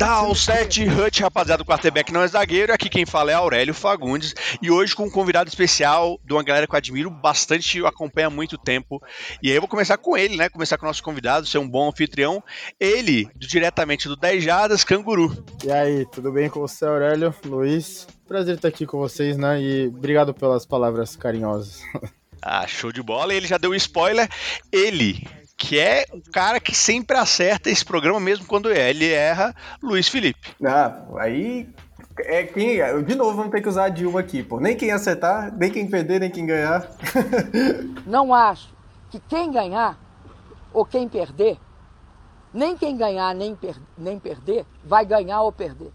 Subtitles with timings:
[0.00, 2.72] Down 7 Hut, rapaziada, o quarterback não é zagueiro.
[2.72, 4.34] Aqui quem fala é Aurélio Fagundes.
[4.62, 8.28] E hoje com um convidado especial de uma galera que eu admiro bastante e acompanha
[8.28, 8.98] há muito tempo.
[9.42, 10.48] E aí eu vou começar com ele, né?
[10.48, 12.42] Começar com o nosso convidado, ser um bom anfitrião.
[12.80, 15.44] Ele, diretamente do 10 Jadas, Canguru.
[15.62, 17.34] E aí, tudo bem com você, Aurélio?
[17.44, 18.06] Luiz?
[18.26, 19.60] Prazer estar aqui com vocês, né?
[19.60, 21.82] E obrigado pelas palavras carinhosas.
[22.42, 23.34] Ah, show de bola.
[23.34, 24.26] Ele já deu um spoiler.
[24.72, 25.26] Ele,
[25.60, 30.56] que é o cara que sempre acerta esse programa, mesmo quando ele erra, Luiz Felipe.
[30.64, 31.68] Ah, aí
[32.20, 32.78] é quem.
[33.04, 34.58] De novo, vamos ter que usar a Dilma aqui, pô.
[34.58, 36.90] Nem quem acertar, nem quem perder, nem quem ganhar.
[38.06, 38.70] Não acho
[39.10, 39.98] que quem ganhar
[40.72, 41.58] ou quem perder,
[42.54, 45.92] nem quem ganhar nem, per nem perder, vai ganhar ou perder.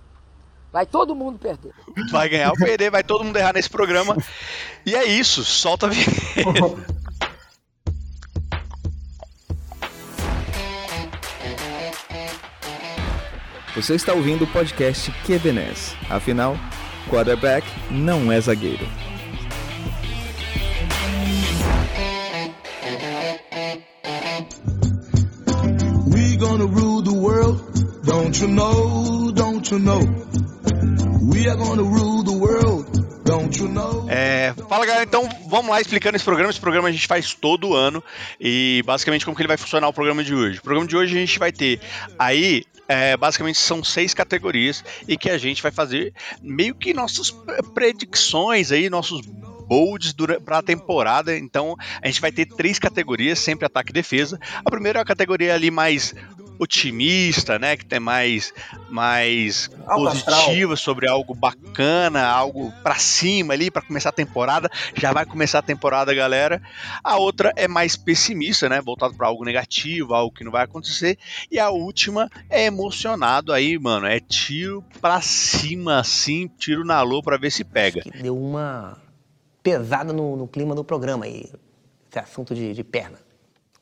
[0.71, 1.73] Vai todo mundo perder.
[2.11, 4.15] Vai ganhar ou perder, vai todo mundo errar nesse programa.
[4.85, 6.13] E é isso, solta a vinheta.
[13.75, 15.97] Você está ouvindo o podcast QBNES.
[16.09, 16.57] Afinal,
[17.09, 18.87] quarterback não é zagueiro.
[26.07, 27.61] We gonna rule the world,
[28.05, 29.99] don't you know, don't you know?
[31.33, 32.94] We are gonna rule the world?
[34.07, 36.51] É, fala galera, então vamos lá explicando esse programa.
[36.51, 38.03] Esse programa a gente faz todo ano
[38.39, 40.59] e basicamente como que ele vai funcionar o programa de hoje.
[40.59, 41.79] O programa de hoje a gente vai ter
[42.19, 47.31] aí é, basicamente são seis categorias e que a gente vai fazer meio que nossas
[47.73, 49.21] predicções aí, nossos
[49.67, 51.35] bolds para a temporada.
[51.35, 54.39] Então a gente vai ter três categorias, sempre ataque e defesa.
[54.63, 56.13] A primeira é a categoria ali mais
[56.59, 58.53] otimista, né, que tem mais
[58.89, 60.77] mais positiva astral.
[60.77, 64.69] sobre algo bacana, algo pra cima ali para começar a temporada.
[64.95, 66.61] Já vai começar a temporada, galera.
[67.03, 71.17] A outra é mais pessimista, né, voltado para algo negativo, algo que não vai acontecer.
[71.51, 77.21] E a última é emocionado aí, mano, é tiro pra cima assim, tiro na lua
[77.21, 78.01] para ver se pega.
[78.21, 78.97] deu uma
[79.61, 81.49] pesada no, no clima do programa aí,
[82.09, 83.24] esse assunto de, de perna.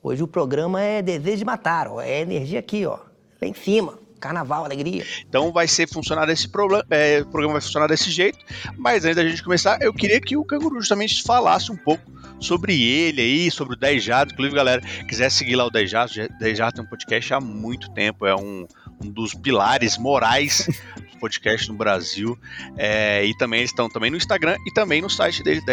[0.05, 2.97] Hoje o programa é desejo de matar, ó, é energia aqui, ó,
[3.41, 5.05] lá em cima, carnaval, alegria.
[5.25, 8.37] Então vai ser funcionar desse problema, é, o programa vai funcionar desse jeito.
[8.77, 12.03] Mas antes da gente começar, eu queria que o Canguru justamente falasse um pouco
[12.37, 14.33] sobre ele aí, sobre o 10 Jato.
[14.33, 17.89] Inclusive, galera, quiser seguir lá o 10 Jato, 10 Jato tem um podcast há muito
[17.91, 18.67] tempo, é um,
[19.01, 20.67] um dos pilares morais
[21.13, 22.37] do podcast no Brasil.
[22.75, 25.63] É, e também eles estão também no Instagram e também no site deles,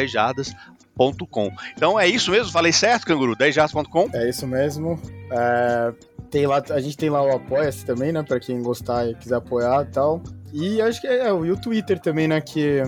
[1.00, 1.50] 10jardas.com.
[1.74, 2.52] Então é isso mesmo?
[2.52, 3.34] Falei certo, Canguru?
[3.34, 4.10] 10jardas.com?
[4.12, 5.00] É isso mesmo.
[5.32, 5.92] É,
[6.30, 8.22] tem lá, a gente tem lá o Apoia-se também, né?
[8.22, 10.22] Pra quem gostar e quiser apoiar e tal.
[10.52, 12.40] E acho que é, e o Twitter também, né?
[12.40, 12.82] Que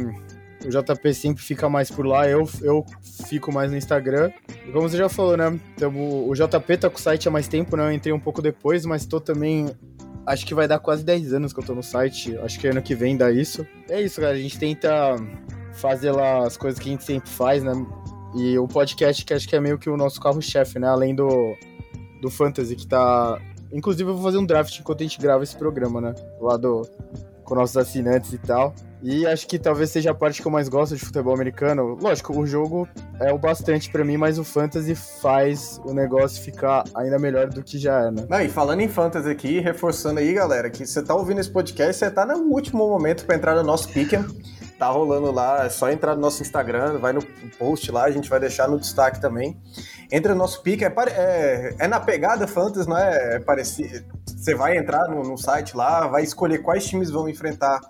[0.64, 2.84] o JP sempre fica mais por lá, eu, eu
[3.26, 4.30] fico mais no Instagram.
[4.66, 5.58] E como você já falou, né?
[5.74, 5.92] Então,
[6.28, 7.84] o JP tá com o site há mais tempo, né?
[7.84, 9.70] Eu entrei um pouco depois, mas tô também.
[10.24, 12.38] Acho que vai dar quase 10 anos que eu tô no site.
[12.38, 13.66] Acho que ano que vem dá isso.
[13.88, 14.34] É isso, cara.
[14.34, 15.16] A gente tenta
[15.72, 17.72] fazer lá as coisas que a gente sempre faz, né?
[18.34, 20.88] E o podcast que acho que é meio que o nosso carro-chefe, né?
[20.88, 21.54] Além do,
[22.20, 23.38] do Fantasy, que tá.
[23.72, 26.14] Inclusive, eu vou fazer um draft enquanto a gente grava esse programa, né?
[26.40, 26.82] Lá do.
[27.44, 28.74] Com nossos assinantes e tal.
[29.02, 31.98] E acho que talvez seja a parte que eu mais gosto de futebol americano.
[32.00, 32.88] Lógico, o jogo
[33.18, 37.64] é o bastante pra mim, mas o Fantasy faz o negócio ficar ainda melhor do
[37.64, 38.24] que já é, né?
[38.30, 41.96] Não, e falando em fantasy aqui, reforçando aí, galera, que você tá ouvindo esse podcast,
[41.96, 44.24] você tá no último momento pra entrar no nosso Pick'em.
[44.82, 47.22] Tá rolando lá, é só entrar no nosso Instagram, vai no
[47.56, 49.56] post lá, a gente vai deixar no destaque também.
[50.10, 54.04] Entra no nosso Pick'em, é, é, é na pegada fantasy, não é, é parecido.
[54.26, 57.80] Você vai entrar no, no site lá, vai escolher quais times vão enfrentar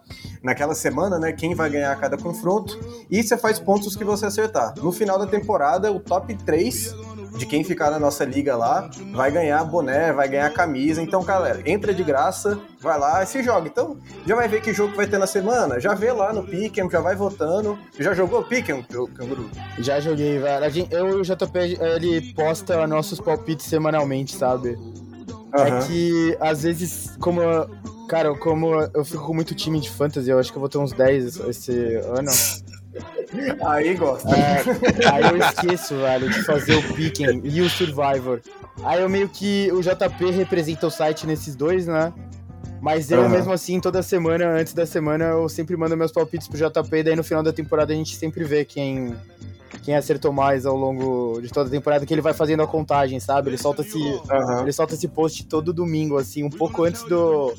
[0.43, 1.33] naquela semana, né?
[1.33, 2.79] Quem vai ganhar cada confronto.
[3.11, 4.75] E você faz pontos que você acertar.
[4.77, 6.95] No final da temporada, o top 3
[7.37, 11.03] de quem ficar na nossa liga lá vai ganhar boné, vai ganhar camisa.
[11.03, 13.69] Então, galera, entra de graça, vai lá e se joga.
[13.69, 16.89] Então, já vai ver que jogo vai ter na semana, já vê lá no Pick'em,
[16.91, 17.79] já vai votando.
[17.99, 19.51] Já jogou Pick'em, Canguru?
[19.79, 20.89] Já joguei, velho.
[20.91, 24.79] Eu e o JP, ele posta nossos palpites semanalmente, sabe?
[25.55, 25.79] Aham.
[25.79, 27.41] É que, às vezes, como.
[28.09, 30.77] Cara, como eu fico com muito time de fantasy, eu acho que eu vou ter
[30.77, 32.31] uns 10 esse ano.
[33.65, 34.29] Aí gosta.
[34.35, 34.63] É,
[35.11, 38.41] aí eu esqueço, velho, de fazer o Pick'em e o Survivor.
[38.85, 39.71] Aí eu meio que.
[39.73, 42.13] O JP representa o site nesses dois, né?
[42.81, 43.29] Mas eu, Aham.
[43.29, 47.15] mesmo assim, toda semana, antes da semana, eu sempre mando meus palpites pro JP, daí
[47.15, 49.15] no final da temporada a gente sempre vê quem,
[49.83, 53.19] quem acertou mais ao longo de toda a temporada, que ele vai fazendo a contagem,
[53.19, 53.51] sabe?
[53.51, 53.99] Ele solta esse,
[54.31, 54.63] Aham.
[54.63, 57.53] ele solta esse post todo domingo, assim, um pouco antes do,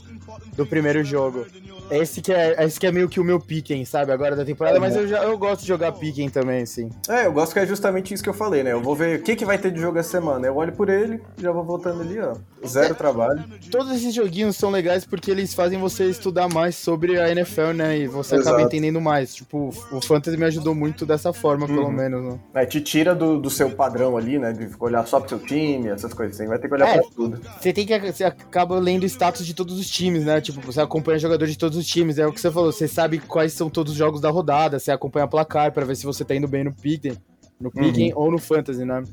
[0.55, 1.45] do primeiro jogo.
[1.91, 4.79] Esse que é, esse que é meio que o meu piquen, sabe, agora da temporada,
[4.79, 6.89] mas eu, já, eu gosto de jogar piquen também, sim.
[7.09, 8.71] É, eu gosto que é justamente isso que eu falei, né?
[8.71, 10.47] Eu vou ver o que, que vai ter de jogo essa semana.
[10.47, 12.35] Eu olho por ele, já vou voltando ali, ó.
[12.65, 13.43] Zero trabalho.
[13.69, 17.97] Todos esses joguinhos são legais porque eles fazem você estudar mais sobre a NFL, né?
[17.97, 18.49] E você Exato.
[18.49, 19.35] acaba entendendo mais.
[19.35, 22.39] Tipo, o Fantasy me ajudou muito dessa forma, pelo menos, né?
[22.53, 24.51] É, te tira do, do seu padrão ali, né?
[24.53, 26.47] De olhar só pro seu time, essas coisas assim.
[26.47, 26.99] Vai ter que olhar É.
[27.01, 27.41] pra tudo.
[27.59, 27.97] Você tem que.
[28.11, 30.39] Você acaba lendo o status de todos os times, né?
[30.41, 32.17] Tipo, você acompanha jogador de todos os times.
[32.17, 32.71] É o que você falou.
[32.71, 34.79] Você sabe quais são todos os jogos da rodada.
[34.79, 37.17] Você acompanha placar pra ver se você tá indo bem no Picken,
[37.59, 39.03] no Picken ou no Fantasy, né?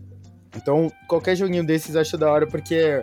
[0.57, 3.03] Então, qualquer joguinho desses eu acho da hora porque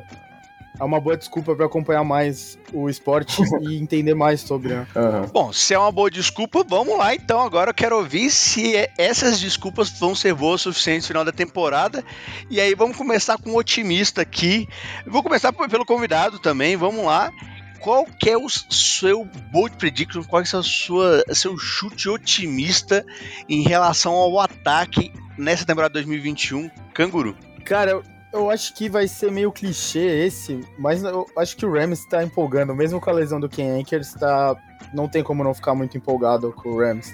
[0.79, 4.87] é uma boa desculpa pra acompanhar mais o esporte e entender mais sobre, né?
[4.95, 5.29] Aham.
[5.33, 7.41] Bom, se é uma boa desculpa, vamos lá então.
[7.41, 11.25] Agora eu quero ouvir se é- essas desculpas vão ser boas o suficiente no final
[11.25, 12.03] da temporada.
[12.49, 14.67] E aí vamos começar com um otimista aqui.
[15.05, 17.31] Vou começar pelo convidado também, vamos lá.
[17.79, 20.23] Qual que é o seu bold prediction?
[20.23, 23.05] Qual que é o sua, seu chute otimista
[23.47, 26.69] em relação ao ataque nessa temporada 2021?
[26.93, 27.37] Canguru.
[27.63, 28.03] Cara, eu,
[28.33, 32.23] eu acho que vai ser meio clichê esse, mas eu acho que o Rams tá
[32.23, 32.75] empolgando.
[32.75, 34.55] Mesmo com a lesão do Ken Akers, tá,
[34.93, 37.13] não tem como não ficar muito empolgado com o Rams.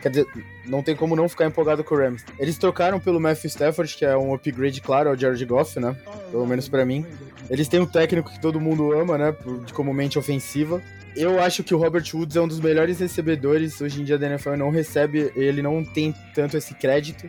[0.00, 0.26] Quer dizer,
[0.64, 2.24] não tem como não ficar empolgado com o Rams.
[2.38, 5.94] Eles trocaram pelo Matthew Stafford, que é um upgrade, claro, ao Jared Goff, né?
[6.30, 7.04] Pelo menos pra mim.
[7.50, 9.34] Eles têm um técnico que todo mundo ama, né?
[9.74, 10.80] como mente ofensiva.
[11.14, 14.26] Eu acho que o Robert Woods é um dos melhores recebedores hoje em dia da
[14.26, 14.56] NFL.
[14.56, 17.28] Não recebe, ele não tem tanto esse crédito.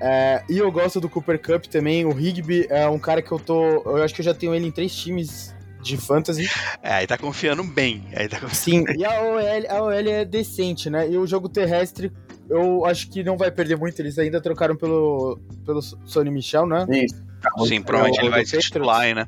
[0.00, 2.04] É, e eu gosto do Cooper Cup também.
[2.04, 3.82] O Higby é um cara que eu tô.
[3.82, 6.48] Eu acho que eu já tenho ele em três times de fantasy.
[6.82, 8.06] É, aí tá confiando bem.
[8.14, 8.88] Aí tá confiando.
[8.88, 9.38] Sim, e a OL,
[9.68, 11.08] a OL é decente, né?
[11.10, 12.12] E o jogo terrestre,
[12.48, 14.00] eu acho que não vai perder muito.
[14.00, 16.86] Eles ainda trocaram pelo, pelo Sonny Michel, né?
[16.90, 17.22] Isso.
[17.66, 18.66] Sim, provavelmente o ele vai do se Patriots.
[18.66, 19.26] titular aí, né?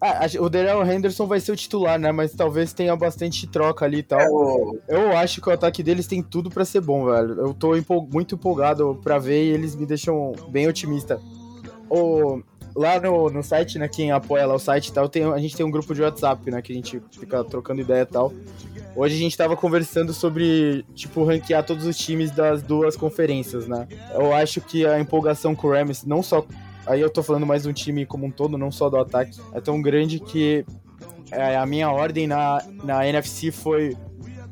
[0.00, 2.12] Ah, o Darrell Henderson vai ser o titular, né?
[2.12, 4.20] Mas talvez tenha bastante troca ali e tal.
[4.20, 7.32] É, o- Eu acho que o ataque deles tem tudo pra ser bom, velho.
[7.40, 11.20] Eu tô empol- muito empolgado pra ver e eles me deixam bem otimista.
[11.90, 12.40] O,
[12.76, 15.56] lá no, no site, né, quem apoia lá o site e tal, tem, a gente
[15.56, 18.32] tem um grupo de WhatsApp, né, que a gente fica trocando ideia e tal.
[18.94, 23.88] Hoje a gente tava conversando sobre, tipo, ranquear todos os times das duas conferências, né.
[24.14, 26.44] Eu acho que a empolgação com o Rams, não só...
[26.88, 29.38] Aí eu tô falando mais de um time como um todo, não só do ataque.
[29.52, 30.64] É tão grande que
[31.30, 33.96] é, a minha ordem na, na NFC foi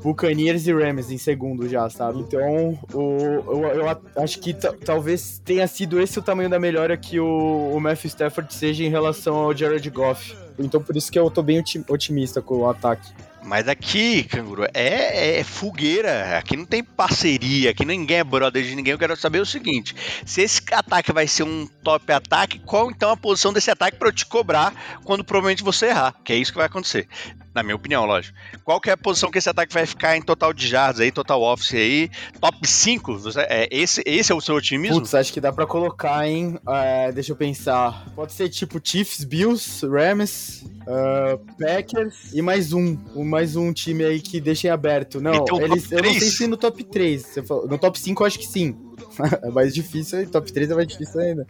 [0.03, 2.21] Buccaneers e Rams em segundo já, sabe?
[2.21, 6.97] Então, o, eu, eu acho que ta- talvez tenha sido esse o tamanho da melhora
[6.97, 10.37] que o, o Matthew Stafford seja em relação ao Jared Goff.
[10.59, 13.11] Então, por isso que eu tô bem oti- otimista com o ataque.
[13.47, 16.37] Mas aqui, canguru, é, é fogueira.
[16.37, 18.93] Aqui não tem parceria, aqui ninguém é brother de ninguém.
[18.93, 19.95] Eu quero saber o seguinte:
[20.25, 24.09] se esse ataque vai ser um top ataque, qual então a posição desse ataque pra
[24.09, 26.15] eu te cobrar quando provavelmente você errar?
[26.25, 27.07] Que é isso que vai acontecer.
[27.55, 28.37] Na minha opinião, lógico.
[28.65, 31.11] Qual que é a posição que esse ataque vai ficar em total de jardas aí,
[31.11, 32.11] total office aí?
[32.39, 33.17] Top 5?
[33.21, 34.97] Você- É, esse, esse é o seu otimismo?
[34.99, 36.59] Putz, acho que dá pra colocar, hein?
[36.69, 38.05] É, deixa eu pensar.
[38.15, 42.97] Pode ser tipo Chiefs, Bills, Rams, ah, Packers e mais um.
[43.25, 45.21] Mais um time aí que deixem aberto.
[45.21, 47.23] Não, Então, eles, eu não sei se no top 3.
[47.23, 48.77] Você falou- no top 5 eu acho que sim.
[49.43, 51.47] é mais difícil, e top 3 é mais difícil ainda.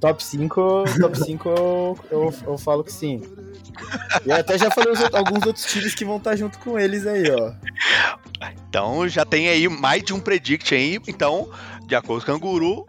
[0.00, 3.22] Top 5, top 5 eu, eu, eu falo que sim.
[4.26, 7.24] E até já falei outros- alguns outros times que vão estar junto com eles aí,
[7.30, 7.52] ó.
[8.68, 11.00] Então já tem aí mais de um predict aí.
[11.08, 11.48] Então,
[11.86, 12.86] de acordo com o Canguru,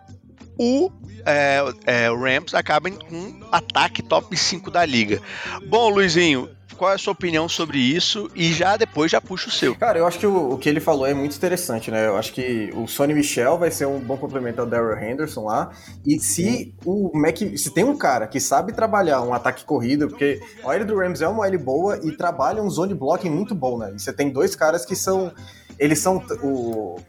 [0.57, 0.91] o,
[1.25, 5.21] é, é, Rams acaba com um ataque top 5 da liga.
[5.67, 8.29] Bom, Luizinho, qual é a sua opinião sobre isso?
[8.35, 9.75] E já depois já puxa o seu.
[9.75, 12.07] Cara, eu acho que o, o que ele falou é muito interessante, né?
[12.07, 15.71] Eu acho que o Sonny Michel vai ser um bom complemento ao Darrell Henderson lá.
[16.05, 17.37] E se o Mac.
[17.57, 21.21] Se tem um cara que sabe trabalhar um ataque corrido, porque a OL do Rams
[21.21, 23.93] é uma OL boa e trabalha um zone blocking muito bom, né?
[23.95, 25.33] E você tem dois caras que são.
[25.79, 26.99] Eles são o.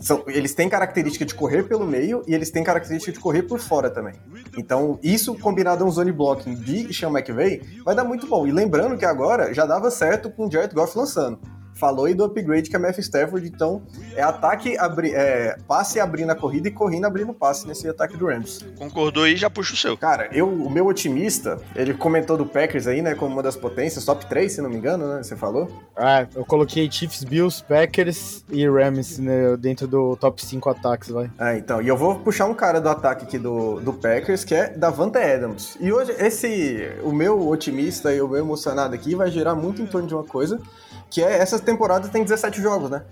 [0.00, 3.58] são- eles têm característica de correr pelo meio e eles têm característica de correr por
[3.58, 4.14] fora também.
[4.56, 8.46] Então, isso combinado a um zone blocking de Sean McVay vai dar muito bom.
[8.46, 11.38] E lembrando que agora já dava certo com o Jared Goff lançando.
[11.78, 13.82] Falou aí do upgrade que é Matthew Stafford, então
[14.16, 18.16] é ataque, abri, é, passe abrindo a corrida e correndo abrindo o passe nesse ataque
[18.16, 18.64] do Rams.
[18.76, 19.96] Concordou aí, já puxa o seu.
[19.96, 24.04] Cara, eu, o meu otimista, ele comentou do Packers aí, né, como uma das potências,
[24.04, 25.70] top 3, se não me engano, né, você falou?
[25.96, 31.30] Ah, eu coloquei Chiefs, Bills, Packers e Rams né, dentro do top 5 ataques, vai.
[31.38, 34.54] Ah, então, e eu vou puxar um cara do ataque aqui do, do Packers, que
[34.54, 35.76] é Davante Adams.
[35.80, 39.86] E hoje, esse, o meu otimista e o meu emocionado aqui vai girar muito em
[39.86, 40.60] torno de uma coisa,
[41.10, 43.02] que é, essa temporada tem 17 jogos, né?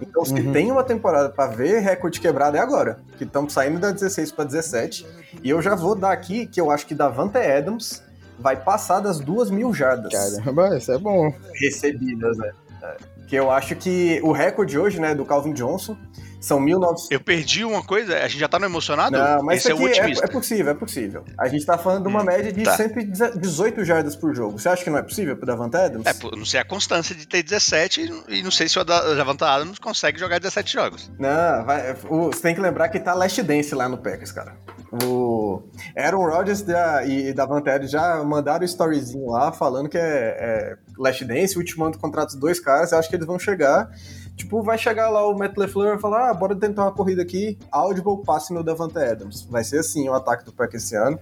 [0.00, 0.52] Então, se Uhum.
[0.52, 4.44] tem uma temporada pra ver recorde quebrado é agora, que estamos saindo da 16 pra
[4.44, 5.06] 17.
[5.42, 8.02] E eu já vou dar aqui que eu acho que Davante Adams
[8.38, 10.12] vai passar das duas mil jardas.
[10.12, 11.32] Caramba, isso é bom.
[11.54, 12.50] Recebidas, né?
[12.82, 12.96] É.
[13.26, 15.96] Que eu acho que o recorde hoje, né, do Calvin Johnson,
[16.40, 17.10] são 1900.
[17.10, 19.16] Eu perdi uma coisa, a gente já tá no emocionado?
[19.16, 21.24] Não, mas Esse é o isso aqui é, é possível, é possível.
[21.38, 22.76] A gente tá falando de uma Hum, média de tá.
[22.76, 24.58] 118 jardas por jogo.
[24.58, 26.06] Você acha que não é possível pro Davante Adams?
[26.06, 29.44] É, não sei a constância de ter 17 e não sei se o Da- Davante
[29.44, 31.10] Adams consegue jogar 17 jogos.
[31.18, 34.56] Não, vai- o- você tem que lembrar que tá Last Dance lá no Packers, cara.
[35.04, 35.62] O
[35.96, 40.76] Aaron Rodgers da- e Davante Adams já mandaram o storyzinho lá falando que é, é
[40.96, 42.92] Last Dance, ultimando contrato dos dois caras.
[42.92, 43.90] Eu acho que eles vão chegar.
[44.36, 47.22] Tipo, vai chegar lá o Matt LeFleur e vai falar: ah, bora tentar uma corrida
[47.22, 47.58] aqui.
[47.72, 49.48] Audible passe no Davante Adams.
[49.50, 51.18] Vai ser assim o ataque do Packers esse ano.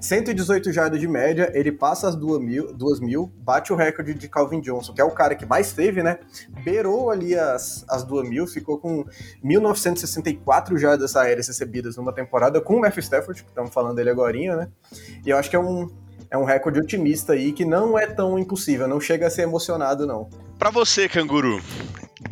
[0.00, 4.28] 118 jardas de média, ele passa as 2 mil, 2 mil, bate o recorde de
[4.28, 6.18] Calvin Johnson, que é o cara que mais teve, né?
[6.64, 9.04] Beirou ali as, as 2 mil, ficou com
[9.44, 14.36] 1.964 jardas aéreas recebidas numa temporada com o Matthew Stafford, que estamos falando dele agora,
[14.56, 14.68] né?
[15.24, 15.88] E eu acho que é um,
[16.30, 20.06] é um recorde otimista aí, que não é tão impossível, não chega a ser emocionado,
[20.06, 20.28] não.
[20.58, 21.62] Pra você, canguru,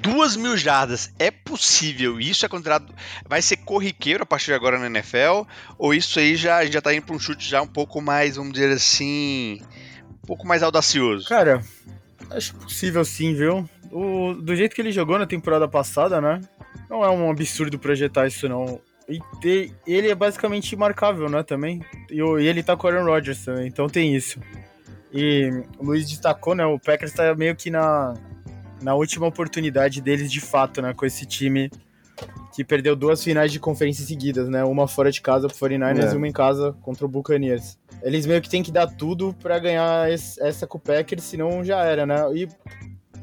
[0.00, 2.18] duas mil jardas é possível?
[2.18, 2.92] Isso é considerado.
[3.28, 5.46] Vai ser corriqueiro a partir de agora na NFL?
[5.78, 8.52] Ou isso aí já, já tá indo pra um chute já um pouco mais, vamos
[8.52, 9.60] dizer assim.
[10.22, 11.28] Um pouco mais audacioso?
[11.28, 11.62] Cara,
[12.30, 13.68] acho possível sim, viu?
[13.92, 16.40] O, do jeito que ele jogou na temporada passada, né?
[16.88, 18.80] Não é um absurdo projetar isso, não.
[19.08, 21.80] E ele é basicamente imarcável, né, também.
[22.10, 24.40] E, e ele tá com o Aaron Rodgers também, então tem isso.
[25.12, 26.64] E o Luiz destacou, né?
[26.66, 28.14] O Packers tá meio que na,
[28.82, 30.92] na última oportunidade deles de fato, né?
[30.92, 31.70] Com esse time
[32.54, 34.64] que perdeu duas finais de conferência seguidas, né?
[34.64, 36.14] Uma fora de casa pro 49ers É.
[36.14, 37.78] e uma em casa contra o Buccaneers.
[38.02, 41.64] Eles meio que tem que dar tudo pra ganhar esse- essa com o Packers, senão
[41.64, 42.16] já era, né?
[42.34, 42.48] E,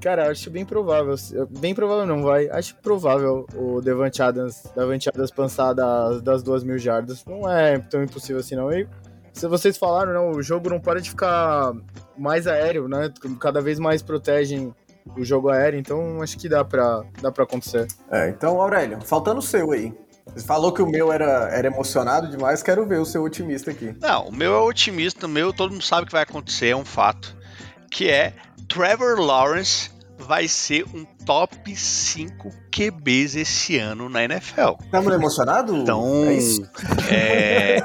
[0.01, 1.15] cara, acho bem provável.
[1.59, 2.49] Bem provável não, vai.
[2.49, 7.23] Acho provável o Devante Adams, Devante Adams passar das, das duas mil jardas.
[7.25, 8.71] Não é tão impossível assim, não.
[8.73, 8.87] E,
[9.31, 11.71] se vocês falaram, não, o jogo não para de ficar
[12.17, 13.13] mais aéreo, né?
[13.39, 14.73] Cada vez mais protegem
[15.17, 17.87] o jogo aéreo, então acho que dá pra, dá pra acontecer.
[18.09, 19.93] É, então, Aurélio, faltando o seu aí.
[20.33, 23.95] Você falou que o meu era, era emocionado demais, quero ver o seu otimista aqui.
[23.99, 26.85] Não, o meu é otimista, o meu todo mundo sabe que vai acontecer, é um
[26.85, 27.35] fato.
[27.89, 28.33] Que é
[28.67, 34.75] Trevor Lawrence vai ser um top 5 QBs esse ano na NFL.
[34.83, 35.75] Estamos emocionado?
[35.75, 36.25] Então,
[37.09, 37.81] É é...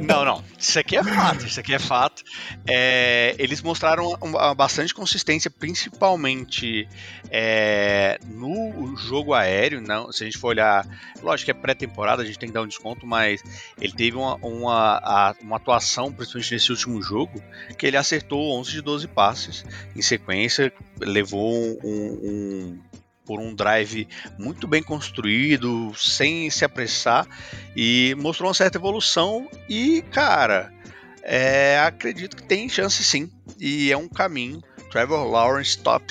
[0.00, 0.44] não, não.
[0.58, 1.46] Isso aqui é fato.
[1.46, 2.22] Isso aqui é fato.
[2.66, 4.16] É, Eles mostraram
[4.56, 6.88] bastante consistência, principalmente
[7.30, 9.80] é, no jogo aéreo.
[9.80, 10.86] Não, se a gente for olhar,
[11.22, 13.42] lógico que é pré-temporada, a gente tem que dar um desconto, mas
[13.80, 17.42] ele teve uma, uma, uma atuação, principalmente nesse último jogo,
[17.76, 19.64] que ele acertou 11 de 12 passes
[19.96, 21.52] em sequência, levou
[21.84, 22.37] um- um
[23.24, 27.26] por um drive muito bem construído, sem se apressar,
[27.76, 29.46] e mostrou uma certa evolução.
[29.68, 30.72] E, cara,
[31.22, 33.30] é, acredito que tem chance sim.
[33.60, 34.62] E é um caminho.
[34.90, 36.06] Trevor Lawrence, top,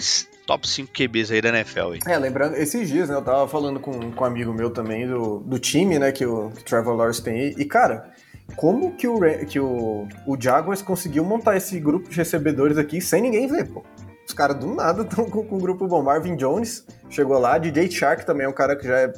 [0.46, 1.94] top 5 QBs aí da NFL.
[1.94, 2.00] Aí.
[2.06, 5.40] É, lembrando, esses dias, né, eu tava falando com, com um amigo meu também do,
[5.40, 8.12] do time, né, que o, que o Trevor Lawrence tem aí, e cara,
[8.56, 13.22] como que, o, que o, o Jaguars conseguiu montar esse grupo de recebedores aqui sem
[13.22, 13.84] ninguém ver, pô?
[14.28, 16.04] Os caras do nada estão com, com grupo bom.
[16.04, 19.14] Marvin Jones chegou lá, DJ Shark também é um cara que já é,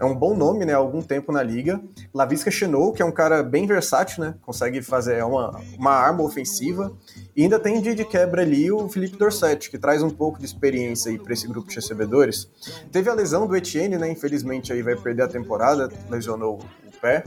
[0.00, 1.80] é um bom nome, né, há algum tempo na liga.
[2.12, 6.92] Lavisca Chenou, que é um cara bem versátil, né, consegue fazer uma, uma arma ofensiva.
[7.36, 11.12] E ainda tem de quebra ali o Felipe Dorset, que traz um pouco de experiência
[11.12, 12.50] aí para esse grupo de recebedores.
[12.90, 14.10] Teve a lesão do Etienne, né?
[14.10, 17.22] Infelizmente aí vai perder a temporada, lesionou o pé.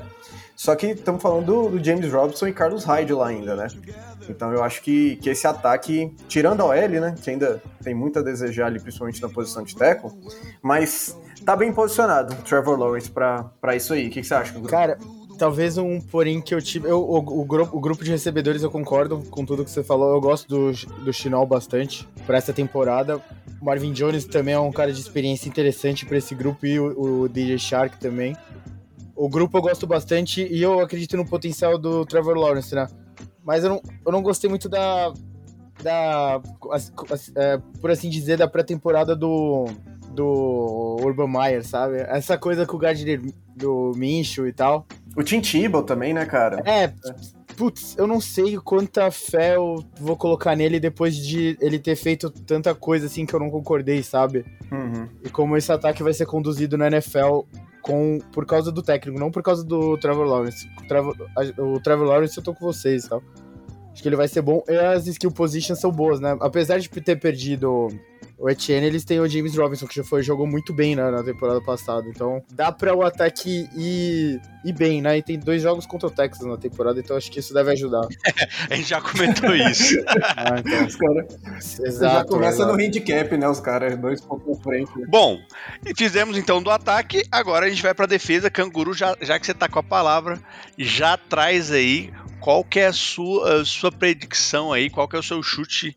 [0.63, 3.67] Só que estamos falando do, do James Robinson e Carlos Hyde lá ainda, né?
[4.29, 7.15] Então eu acho que, que esse ataque, tirando a OL, né?
[7.21, 10.09] Que ainda tem muito a desejar ali, principalmente na posição de tackle,
[10.61, 14.07] mas tá bem posicionado Trevor Lawrence pra isso aí.
[14.07, 14.53] O que, que você acha?
[14.53, 14.69] Gugu?
[14.69, 14.97] Cara,
[15.37, 16.87] talvez um porém que eu tive.
[16.87, 20.13] Eu, o, o, grupo, o grupo de recebedores eu concordo com tudo que você falou.
[20.13, 20.71] Eu gosto do,
[21.03, 23.21] do Chinol bastante pra essa temporada.
[23.61, 27.27] Marvin Jones também é um cara de experiência interessante pra esse grupo e o, o
[27.27, 28.33] DJ Shark também.
[29.15, 32.87] O grupo eu gosto bastante e eu acredito no potencial do Trevor Lawrence, né?
[33.43, 35.13] Mas eu não, eu não gostei muito da.
[35.81, 36.41] da
[37.35, 39.65] é, por assim dizer, da pré-temporada do.
[40.09, 41.97] do Urban Meyer, sabe?
[42.07, 43.21] Essa coisa com o Gardner
[43.55, 44.87] do Mincho e tal.
[45.15, 46.61] O Tim Tebow também, né, cara?
[46.65, 46.91] É,
[47.55, 52.29] putz, eu não sei quanta fé eu vou colocar nele depois de ele ter feito
[52.29, 54.43] tanta coisa assim que eu não concordei, sabe?
[54.71, 55.07] Uhum.
[55.23, 57.41] E como esse ataque vai ser conduzido na NFL
[57.83, 60.67] com, por causa do técnico, não por causa do Trevor Lawrence.
[60.81, 61.15] O Trevor,
[61.59, 63.21] o Trevor Lawrence eu tô com vocês, tal.
[63.93, 64.63] Acho que ele vai ser bom.
[64.67, 66.35] E as skill positions são boas, né?
[66.41, 67.89] Apesar de ter perdido
[68.43, 71.23] o Etienne, eles têm o James Robinson, que já foi, jogou muito bem né, na
[71.23, 72.07] temporada passada.
[72.09, 75.17] Então dá para o ataque ir, ir bem, né?
[75.17, 78.01] E tem dois jogos contra o Texas na temporada, então acho que isso deve ajudar.
[78.69, 79.95] a gente já comentou isso.
[80.35, 81.79] ah, então, os caras.
[81.79, 82.15] Exato.
[82.15, 82.73] Já começa exato.
[82.73, 83.47] no handicap, né?
[83.47, 84.91] Os caras, dois pontos frente.
[85.07, 85.39] Bom,
[85.95, 88.49] fizemos então do ataque, agora a gente vai pra defesa.
[88.49, 90.39] Canguru, já, já que você tá com a palavra,
[90.77, 92.11] já traz aí
[92.43, 95.95] qual que é a sua, a sua predicção aí, qual que é o seu chute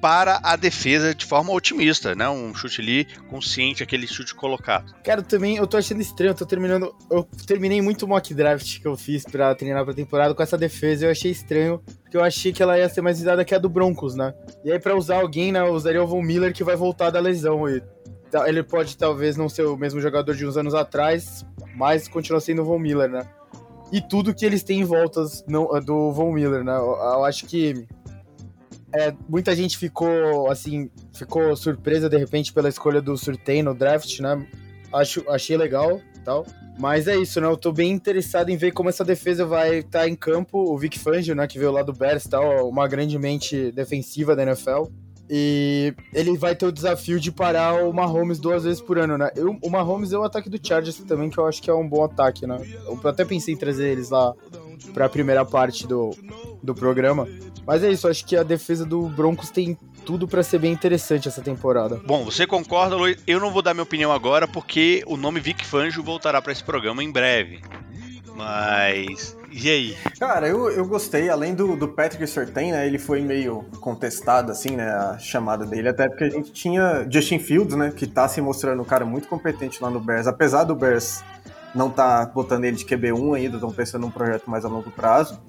[0.00, 2.26] para a defesa de forma otimista, né?
[2.26, 4.94] Um chute ali consciente, aquele chute colocado.
[5.04, 6.94] Cara, também eu tô achando estranho, eu tô terminando.
[7.10, 11.04] Eu terminei muito mock draft que eu fiz para treinar pra temporada com essa defesa.
[11.04, 13.68] Eu achei estranho, porque eu achei que ela ia ser mais visada que a do
[13.68, 14.32] Broncos, né?
[14.64, 15.60] E aí, pra usar alguém, né?
[15.60, 17.68] Eu usaria o Von Miller que vai voltar da lesão.
[17.68, 17.82] E
[18.46, 21.44] ele pode talvez não ser o mesmo jogador de uns anos atrás,
[21.76, 23.28] mas continua sendo o Von Miller, né?
[23.94, 26.72] E tudo que eles têm em voltas não, do Von Miller, né?
[26.72, 27.86] Eu, eu acho que
[28.92, 34.18] é, muita gente ficou assim, ficou surpresa de repente pela escolha do Surtain no draft,
[34.18, 34.44] né?
[34.92, 36.44] Acho, achei legal, tal.
[36.76, 37.46] Mas é isso, né?
[37.46, 40.58] Eu tô bem interessado em ver como essa defesa vai estar tá em campo.
[40.58, 44.42] O Vic Fangio, né, que veio lá do Bears, tal, uma grande mente defensiva da
[44.42, 44.86] NFL.
[45.28, 49.30] E ele vai ter o desafio de parar o Mahomes duas vezes por ano, né?
[49.34, 51.88] Eu, o Mahomes é o ataque do Chargers também, que eu acho que é um
[51.88, 52.58] bom ataque, né?
[52.86, 54.34] Eu até pensei em trazer eles lá
[54.92, 56.10] pra primeira parte do,
[56.62, 57.26] do programa.
[57.66, 61.28] Mas é isso, acho que a defesa do Broncos tem tudo para ser bem interessante
[61.28, 62.00] essa temporada.
[62.06, 63.16] Bom, você concorda, Luiz?
[63.26, 66.62] Eu não vou dar minha opinião agora porque o nome Vic Fangio voltará para esse
[66.62, 67.62] programa em breve.
[68.34, 69.36] Mas.
[69.50, 69.96] E aí?
[70.18, 72.86] Cara, eu, eu gostei, além do, do Patrick Surtain, né?
[72.86, 74.90] Ele foi meio contestado, assim, né?
[74.90, 77.92] A chamada dele, até porque a gente tinha Justin Fields, né?
[77.94, 81.22] Que tá se mostrando um cara muito competente lá no Bears, apesar do Bears
[81.74, 85.40] não tá botando ele de QB1 ainda, estão pensando num projeto mais a longo prazo.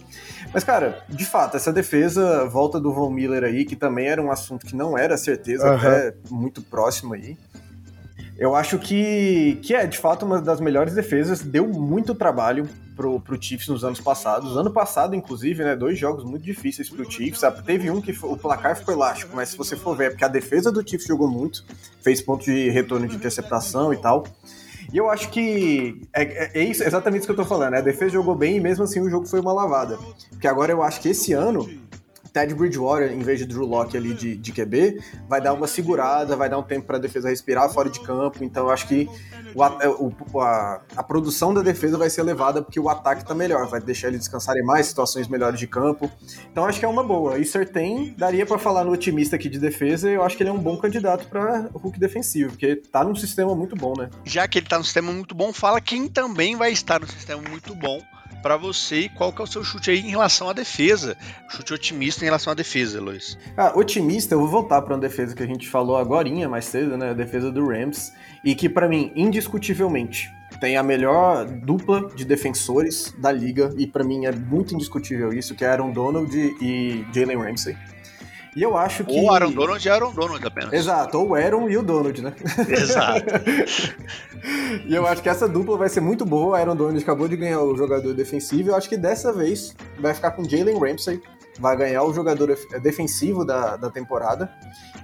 [0.51, 4.31] Mas, cara, de fato, essa defesa, volta do Von Miller aí, que também era um
[4.31, 5.75] assunto que não era certeza, uhum.
[5.75, 7.37] até muito próximo aí.
[8.37, 11.41] Eu acho que, que é, de fato, uma das melhores defesas.
[11.41, 14.57] Deu muito trabalho pro, pro Chiefs nos anos passados.
[14.57, 17.41] Ano passado, inclusive, né, dois jogos muito difíceis pro Chiefs.
[17.65, 20.25] Teve um que foi, o placar ficou elástico, mas se você for ver, é porque
[20.25, 21.63] a defesa do Chiefs jogou muito,
[22.01, 24.25] fez ponto de retorno de interceptação e tal.
[24.93, 27.71] E eu acho que é, é, é isso, exatamente isso que eu tô falando.
[27.71, 27.79] Né?
[27.79, 29.97] A defesa jogou bem e mesmo assim o jogo foi uma lavada.
[30.29, 31.67] Porque agora eu acho que esse ano
[32.35, 36.35] Ted Bridgewater, em vez de Drew Locke ali de, de QB, vai dar uma segurada,
[36.35, 38.43] vai dar um tempo para a defesa respirar fora de campo.
[38.43, 39.09] Então eu acho que
[39.55, 43.65] o, é, a, a, produção da defesa vai ser elevada porque o ataque está melhor,
[43.69, 46.11] vai deixar eles descansarem mais, situações melhores de campo.
[46.51, 47.37] Então acho que é uma boa.
[47.37, 50.53] E Sertain, daria para falar no otimista aqui de defesa, eu acho que ele é
[50.53, 54.09] um bom candidato para Hulk defensivo, porque tá num sistema muito bom, né?
[54.25, 57.41] Já que ele tá num sistema muito bom, fala quem também vai estar no sistema
[57.49, 58.01] muito bom
[58.45, 61.17] para você e qual que é o seu chute aí em relação à defesa.
[61.49, 63.39] Chute otimista em relação à defesa, Luiz.
[63.57, 66.95] Ah, otimista, eu vou voltar para uma defesa que a gente falou agora mais cedo,
[66.95, 67.09] né?
[67.09, 68.13] A defesa do Rams.
[68.43, 70.31] E que para mim, indiscutivelmente,
[70.61, 73.73] tem a melhor dupla de defensores da liga.
[73.79, 76.31] E para mim é muito indiscutível isso, que é Aaron Donald
[76.61, 77.75] e Jalen Ramsey.
[78.55, 79.19] E eu acho que.
[79.19, 80.71] Ou Aaron Donald e Aaron Donald apenas.
[80.71, 82.33] Exato, ou Aaron e o Donald, né?
[82.69, 83.25] Exato.
[84.87, 86.51] e eu acho que essa dupla vai ser muito boa.
[86.51, 88.69] O Aaron Donald acabou de ganhar o jogador defensivo.
[88.69, 91.21] Eu acho que dessa vez vai ficar com Jalen Ramsey.
[91.59, 94.49] Vai ganhar o jogador defensivo da, da temporada.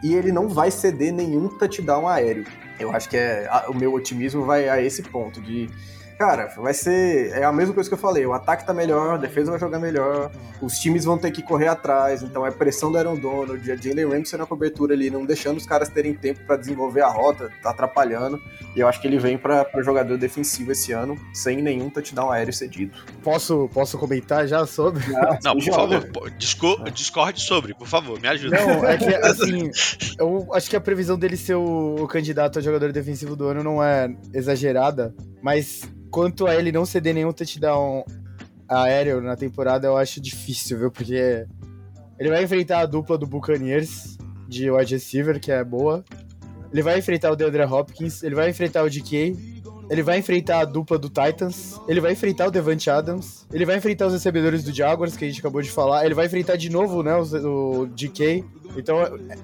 [0.03, 2.45] E ele não vai ceder nenhum touchdown aéreo.
[2.79, 5.69] Eu acho que é, o meu otimismo vai a esse ponto de
[6.21, 7.31] Cara, vai ser.
[7.31, 8.23] É a mesma coisa que eu falei.
[8.27, 10.29] O ataque tá melhor, a defesa vai jogar melhor,
[10.61, 14.07] os times vão ter que correr atrás, então é pressão do Aaron Donald, a Jalen
[14.07, 17.71] Ramsey na cobertura ali, não deixando os caras terem tempo para desenvolver a rota, tá
[17.71, 18.39] atrapalhando.
[18.75, 22.53] E eu acho que ele vem para jogador defensivo esse ano, sem nenhum touchdown aéreo
[22.53, 22.95] cedido.
[23.23, 25.03] Posso, posso comentar já sobre?
[25.15, 26.29] Ah, não, por favor,
[26.93, 28.63] discorde sobre, por favor, me ajuda.
[28.63, 29.71] Não, é que assim,
[30.19, 33.63] eu acho que a previsão dele ser o, o candidato a jogador defensivo do ano
[33.63, 38.03] não é exagerada, mas Quanto a ele não ceder nenhum touchdown
[38.67, 40.91] aéreo na temporada, eu acho difícil, viu?
[40.91, 41.47] Porque
[42.19, 46.03] ele vai enfrentar a dupla do Buccaneers de wide receiver, que é boa.
[46.71, 49.60] Ele vai enfrentar o DeAndre Hopkins, ele vai enfrentar o DK,
[49.91, 53.75] ele vai enfrentar a dupla do Titans, ele vai enfrentar o Devante Adams, ele vai
[53.75, 56.69] enfrentar os recebedores do Jaguars, que a gente acabou de falar, ele vai enfrentar de
[56.69, 58.45] novo, né, o, o DK.
[58.77, 58.97] Então,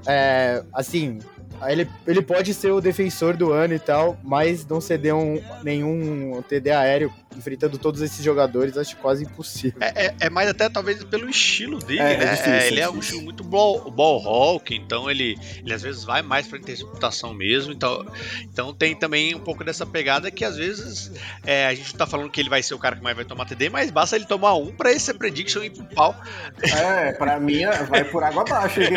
[0.08, 1.20] é, assim,
[1.68, 6.42] ele, ele pode ser o defensor do ano e tal, mas não ceder um, nenhum
[6.48, 9.80] TD aéreo enfrentando todos esses jogadores, acho quase impossível.
[9.82, 12.32] É, é, é mais até talvez pelo estilo dele, É, é né?
[12.32, 15.82] difícil, É, ele é é um estilo muito ball, ball hawk, então ele, ele às
[15.82, 17.74] vezes vai mais pra interceptação mesmo.
[17.74, 18.06] Então,
[18.42, 21.12] então tem também um pouco dessa pegada que às vezes
[21.46, 23.26] é, a gente não tá falando que ele vai ser o cara que mais vai
[23.26, 26.16] tomar TD, mas basta ele tomar um pra esse prediction ir pro pau.
[26.62, 28.82] É, pra mim é- vai por água abaixo.
[28.82, 28.90] já.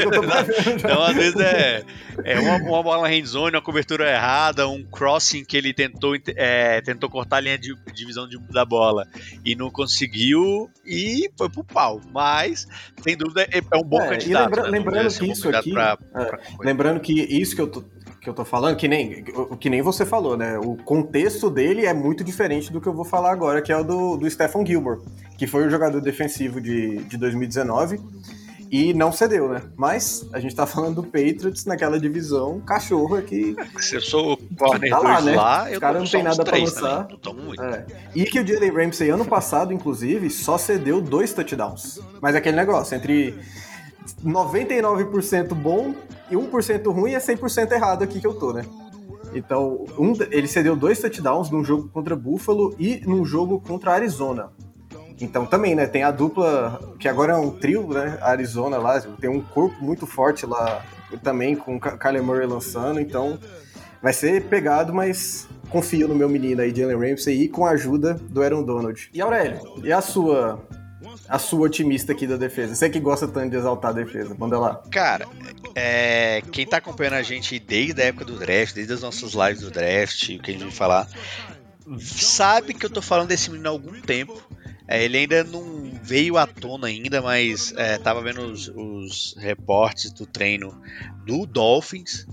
[0.73, 1.83] Então, às vezes, é,
[2.25, 6.81] é uma, uma bola na handzone, uma cobertura errada, um crossing que ele tentou, é,
[6.83, 9.07] tentou cortar a linha de divisão da bola
[9.45, 12.01] e não conseguiu e foi pro pau.
[12.13, 12.67] Mas,
[13.03, 14.45] sem dúvida, é, é um bom É, candidato.
[14.51, 14.71] lembra- né?
[14.71, 16.39] lembrando que isso aqui- pra- é, pra.
[16.61, 17.85] Lembrando que isso que eu tô,
[18.21, 20.59] que eu tô falando, que nem, o que nem você falou, né?
[20.59, 23.83] O contexto dele é muito diferente do que eu vou falar agora, que é o
[23.83, 25.01] do, do Stephen Gilmore,
[25.39, 27.99] que foi o jogador defensivo de, de 2019
[28.71, 29.63] e não cedeu, né?
[29.75, 33.57] Mas a gente tá falando do Patriots naquela divisão cachorro aqui.
[33.81, 35.37] Se eu sou o corner Tá lá, 2 né?
[35.37, 37.09] lá, Os eu caras tomo não tem nada pra lançar.
[37.59, 37.87] É.
[38.15, 42.01] E que o Jalen Ramsey, ano passado, inclusive, só cedeu dois touchdowns.
[42.21, 43.35] Mas aquele negócio, entre
[44.25, 45.95] 99% bom
[46.31, 48.65] e 1% ruim é 100% errado aqui que eu tô, né?
[49.35, 54.51] Então, um, ele cedeu dois touchdowns num jogo contra Buffalo e num jogo contra Arizona.
[55.21, 59.29] Então também, né, tem a dupla, que agora é um trio, né, Arizona lá, tem
[59.29, 60.83] um corpo muito forte lá
[61.23, 63.39] também, com o Kyler Murray lançando, então
[64.03, 68.15] vai ser pegado, mas confio no meu menino aí, Jalen Ramsey, e com a ajuda
[68.15, 69.11] do Aaron Donald.
[69.13, 70.59] E Aurélio, e a sua,
[71.29, 72.75] a sua otimista aqui da defesa?
[72.75, 74.83] Você que gosta tanto de exaltar a defesa, manda lá.
[74.91, 75.27] Cara,
[75.75, 79.61] é, quem tá acompanhando a gente desde a época do draft, desde as nossas lives
[79.61, 81.09] do draft, o que a gente vai falar,
[81.99, 84.41] sabe que eu tô falando desse menino há algum tempo.
[84.87, 90.11] É, ele ainda não veio à tona ainda, mas é, tava vendo os, os reportes
[90.11, 90.81] do treino
[91.25, 92.27] do Dolphins.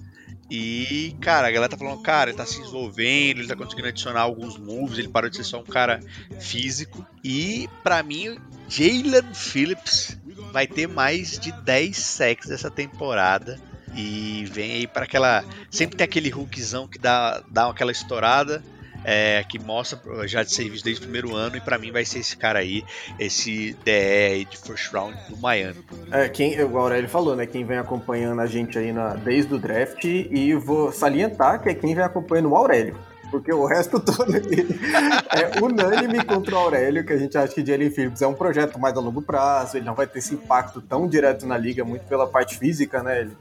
[0.49, 4.21] E, cara, a galera tá falando, cara, ele tá se desenvolvendo, ele tá conseguindo adicionar
[4.21, 5.99] alguns moves, ele parou de ser só um cara
[6.39, 7.05] físico.
[7.23, 8.37] E, pra mim,
[8.69, 10.17] Jalen Phillips
[10.53, 13.59] vai ter mais de 10 sacks essa temporada.
[13.95, 15.43] E vem aí para aquela.
[15.71, 18.63] Sempre tem aquele hookzão que dá, dá aquela estourada.
[19.03, 21.57] É, que mostra já de serviço desde o primeiro ano.
[21.57, 22.83] E pra mim vai ser esse cara aí,
[23.19, 25.83] esse DE de first round do Miami.
[26.11, 27.45] É, quem, o Aurélio falou, né?
[27.45, 31.73] Quem vem acompanhando a gente aí na, desde o draft, e vou salientar que é
[31.73, 32.95] quem vem acompanhando o Aurélio.
[33.29, 37.89] Porque o resto todo é unânime contra o Aurélio, que a gente acha que Jalen
[37.89, 41.07] Phillips é um projeto mais a longo prazo, ele não vai ter esse impacto tão
[41.07, 43.21] direto na liga, muito pela parte física, né?
[43.21, 43.31] Ele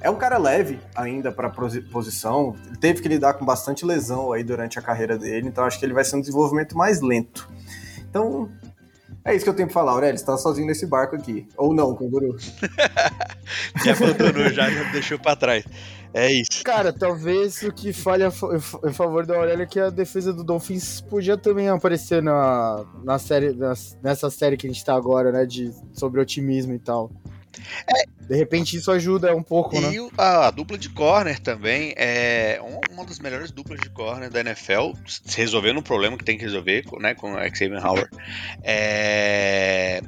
[0.00, 1.50] é um cara leve ainda para
[1.92, 5.78] posição, ele teve que lidar com bastante lesão aí durante a carreira dele, então acho
[5.78, 7.48] que ele vai ser um desenvolvimento mais lento.
[8.08, 8.48] Então,
[9.24, 10.18] é isso que eu tenho pra falar, Aurélio.
[10.18, 11.46] Você tá sozinho nesse barco aqui.
[11.56, 12.36] Ou não, Canguru.
[13.84, 15.64] Já abandonou, já, já deixou pra trás.
[16.14, 16.64] É isso.
[16.64, 18.28] Cara, talvez o que falha
[18.84, 23.18] em favor do Aurélio é que a defesa do Dolphins podia também aparecer na, na
[23.18, 25.44] série, nas- nessa série que a gente tá agora, né?
[25.46, 27.10] De, sobre otimismo e tal.
[28.20, 29.92] De repente isso ajuda um pouco, né?
[29.92, 34.40] E a, dupla de corner também é um- uma das melhores duplas de corner da
[34.40, 34.92] NFL,
[35.34, 38.08] resolvendo um problema que tem que resolver né, com o Xavier Howard.
[38.62, 40.00] É,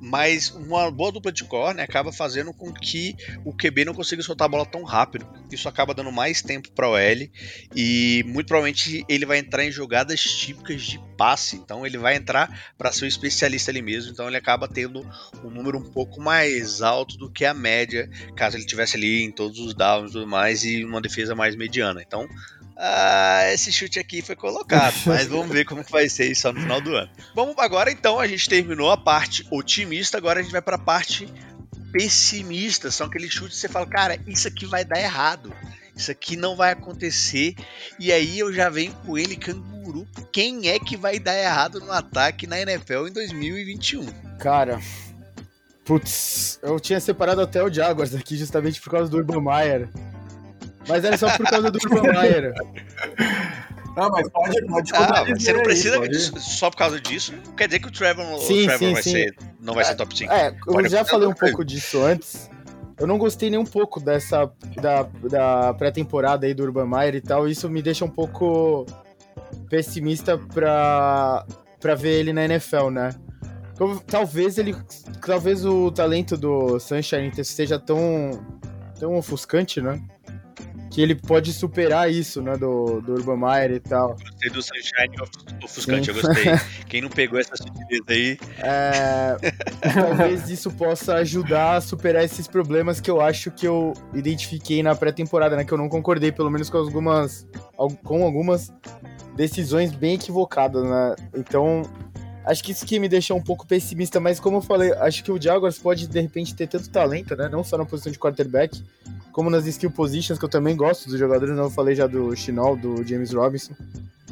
[0.00, 4.46] mas uma boa dupla de corner acaba fazendo com que o QB não consiga soltar
[4.46, 5.26] a bola tão rápido.
[5.50, 7.30] Isso acaba dando mais tempo para o L
[7.74, 11.56] e muito provavelmente ele vai entrar em jogadas típicas de passe.
[11.56, 14.12] Então ele vai entrar para ser um especialista ali mesmo.
[14.12, 15.04] Então ele acaba tendo
[15.44, 19.32] um número um pouco mais alto do que a média caso ele tivesse ali em
[19.32, 22.02] todos os downs e tudo mais e uma defesa mais mediana.
[22.02, 22.28] Então,
[22.80, 26.60] ah, esse chute aqui foi colocado, mas vamos ver como que vai ser isso no
[26.60, 27.10] final do ano.
[27.34, 30.78] Vamos agora então, a gente terminou a parte otimista, agora a gente vai para a
[30.78, 31.28] parte
[31.92, 32.90] pessimista.
[32.90, 35.52] São aqueles chutes que você fala, cara, isso aqui vai dar errado.
[35.96, 37.56] Isso aqui não vai acontecer.
[37.98, 40.06] E aí eu já venho com ele, canguru.
[40.30, 44.06] Quem é que vai dar errado no ataque na NFL em 2021?
[44.38, 44.80] Cara,
[45.84, 49.88] putz, eu tinha separado até o Jaguars aqui justamente por causa do Urban Meyer.
[50.88, 52.54] Mas era só por causa do Urban Meyer.
[53.96, 56.12] Não, mas pode, pode Ah, você não aí, precisa pode.
[56.12, 57.34] disso- só por causa disso.
[57.46, 59.10] Não quer dizer que o Trevor, o Sim, Trevor sim, vai sim.
[59.10, 60.32] ser, não vai ser top 5.
[60.32, 62.48] É, eu Pode já falei um pouco disso antes.
[62.98, 67.20] Eu não gostei nem um pouco dessa da, da pré-temporada aí do Urban Meyer e
[67.20, 67.48] tal.
[67.48, 68.86] Isso me deixa um pouco
[69.68, 71.44] pessimista pra,
[71.80, 73.10] pra ver ele na NFL, né?
[73.72, 74.76] Então, Talvez ele.
[75.24, 78.30] Talvez o talento do Sunshine esteja tão.
[78.98, 80.00] tão ofuscante, né?
[80.90, 84.16] Que ele pode superar isso, né, do, do Urban Meyer e tal.
[84.16, 85.14] Gostei do Sunshine
[85.62, 86.52] ofuscante, eu gostei.
[86.88, 88.38] Quem não pegou essa sutileza aí...
[88.58, 89.36] É,
[89.92, 94.94] talvez isso possa ajudar a superar esses problemas que eu acho que eu identifiquei na
[94.94, 97.46] pré-temporada, né, que eu não concordei, pelo menos com algumas,
[98.04, 98.72] com algumas
[99.36, 101.82] decisões bem equivocadas, né, então...
[102.48, 105.30] Acho que isso que me deixou um pouco pessimista, mas como eu falei, acho que
[105.30, 107.46] o Jaguars pode de repente ter tanto talento, né?
[107.46, 108.82] Não só na posição de quarterback,
[109.32, 111.70] como nas skill positions, que eu também gosto dos jogadores, não né?
[111.70, 113.74] falei já do Chinol, do James Robinson,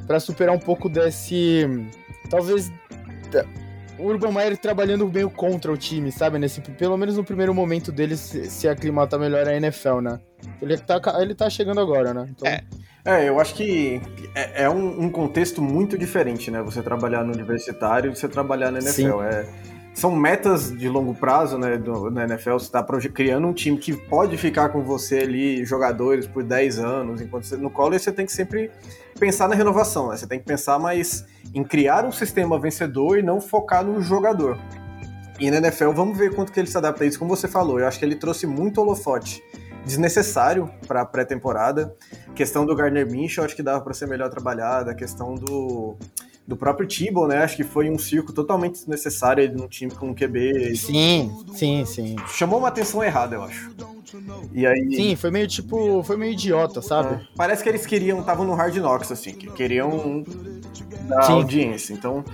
[0.06, 1.66] para superar um pouco desse.
[2.30, 2.72] Talvez.
[3.98, 6.38] O Urban Meyer trabalhando meio contra o time, sabe?
[6.38, 10.18] Nesse, pelo menos no primeiro momento dele se, se aclimatar melhor a NFL, né?
[10.62, 12.26] Ele tá, ele tá chegando agora, né?
[12.30, 12.48] Então...
[12.48, 12.62] É.
[13.06, 14.02] É, eu acho que
[14.34, 16.60] é, é um, um, contexto muito diferente, né?
[16.62, 19.22] Você trabalhar no universitário e você trabalhar na NFL.
[19.22, 19.46] É,
[19.94, 21.78] são metas de longo prazo, né?
[21.78, 26.26] Do, na NFL, você está criando um time que pode ficar com você ali, jogadores,
[26.26, 28.72] por 10 anos, enquanto você no college você tem que sempre
[29.20, 30.16] pensar na renovação, né?
[30.16, 34.58] Você tem que pensar mais em criar um sistema vencedor e não focar no jogador.
[35.38, 37.78] E na NFL, vamos ver quanto que ele se adapta a isso, como você falou.
[37.78, 39.40] Eu acho que ele trouxe muito holofote
[39.86, 41.94] desnecessário para a pré-temporada.
[42.34, 44.90] Questão do Gardner Minshew, acho que dava para ser melhor trabalhada.
[44.90, 45.96] A questão do,
[46.46, 47.38] do próprio Tebow, né?
[47.38, 50.76] Acho que foi um circo totalmente desnecessário num time com um QB.
[50.76, 52.16] Sim, sim, sim.
[52.28, 53.70] Chamou uma atenção errada, eu acho.
[54.52, 54.94] E aí...
[54.94, 57.14] Sim, foi meio tipo, foi meio idiota, sabe?
[57.14, 57.20] É.
[57.36, 60.24] Parece que eles queriam, estavam no Hard Knocks, assim, que queriam
[61.08, 61.32] dar Sim.
[61.32, 61.92] audiência.
[61.92, 62.24] Então,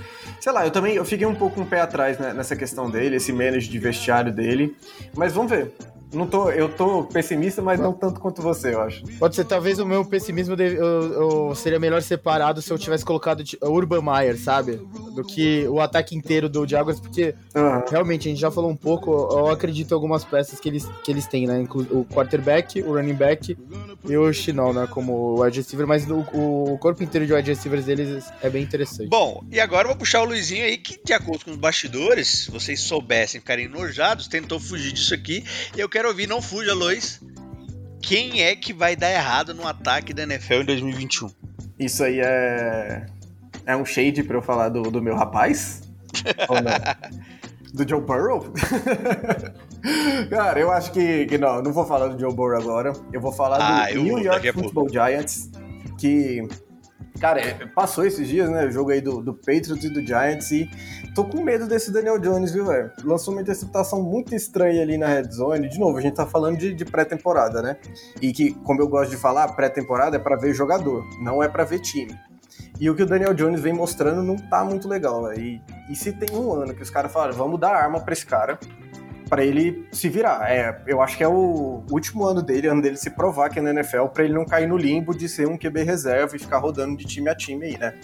[0.41, 3.17] sei lá, eu também eu fiquei um pouco um pé atrás né, nessa questão dele,
[3.17, 4.77] esse manage de vestiário dele.
[5.15, 5.73] Mas vamos ver.
[6.13, 9.03] Não tô, eu tô pessimista, mas não tanto quanto você, eu acho.
[9.19, 13.05] Pode ser, talvez o meu pessimismo deve, eu, eu, seria melhor separado se eu tivesse
[13.05, 14.81] colocado Urban Meyer, sabe?
[15.15, 17.83] Do que o ataque inteiro do Jaguars, porque uhum.
[17.91, 21.11] realmente a gente já falou um pouco, eu acredito em algumas peças que eles, que
[21.11, 21.67] eles têm, né?
[21.91, 23.57] O quarterback, o running back
[24.05, 24.87] e o Chinol, né?
[24.91, 29.09] Como wide receiver, mas o, o corpo inteiro de wide receivers deles é bem interessante.
[29.09, 32.29] Bom, e agora eu vou puxar o Luizinho aí, que de acordo com os bastidores,
[32.29, 35.45] se vocês soubessem ficarem enojados, tentou fugir disso aqui,
[35.77, 37.21] e eu quero quero ouvir, não fuja, Lois.
[38.01, 41.31] Quem é que vai dar errado no ataque da NFL em 2021?
[41.79, 43.07] Isso aí é.
[43.65, 45.83] É um shade pra eu falar do, do meu rapaz?
[46.49, 46.73] Ou não?
[47.73, 48.53] Do Joe Burrow?
[50.29, 52.93] Cara, eu acho que, que não, não vou falar do Joe Burrow agora.
[53.13, 55.51] Eu vou falar ah, do New York Football Giants,
[55.97, 56.49] que
[57.21, 58.67] Cara, é, passou esses dias, né?
[58.67, 60.69] O jogo aí do, do Patriots e do Giants e
[61.15, 62.91] tô com medo desse Daniel Jones, viu, velho?
[63.05, 65.69] Lançou uma interceptação muito estranha ali na red zone.
[65.69, 67.77] De novo, a gente tá falando de, de pré-temporada, né?
[68.21, 71.65] E que, como eu gosto de falar, pré-temporada é para ver jogador, não é para
[71.65, 72.17] ver time.
[72.81, 75.41] E o que o Daniel Jones vem mostrando não tá muito legal, velho.
[75.41, 78.27] E, e se tem um ano que os caras falaram, vamos dar arma pra esse
[78.27, 78.59] cara,
[79.33, 80.47] para ele se virar.
[80.53, 83.63] É, eu acho que é o último ano dele, ano dele se provar que é
[83.63, 86.59] na NFL, para ele não cair no limbo de ser um QB reserva e ficar
[86.59, 87.95] rodando de time a time aí, né?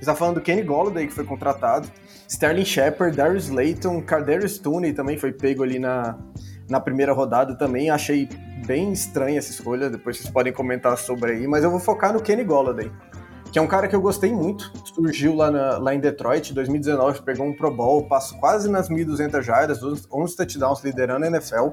[0.00, 1.90] Está falando do Kenny Golladay que foi contratado,
[2.28, 6.16] Sterling Shepard, Darius Layton, Cardarius Tooney também foi pego ali na,
[6.70, 7.90] na primeira rodada também.
[7.90, 8.28] Achei
[8.64, 12.22] bem estranha essa escolha, depois vocês podem comentar sobre aí, mas eu vou focar no
[12.22, 12.92] Kenny Golladay
[13.56, 14.70] que é um cara que eu gostei muito.
[14.94, 19.40] Surgiu lá, na, lá em Detroit, 2019, pegou um Pro Bowl, passou quase nas 1.200
[19.40, 21.68] jardas, 11 touchdowns liderando a NFL,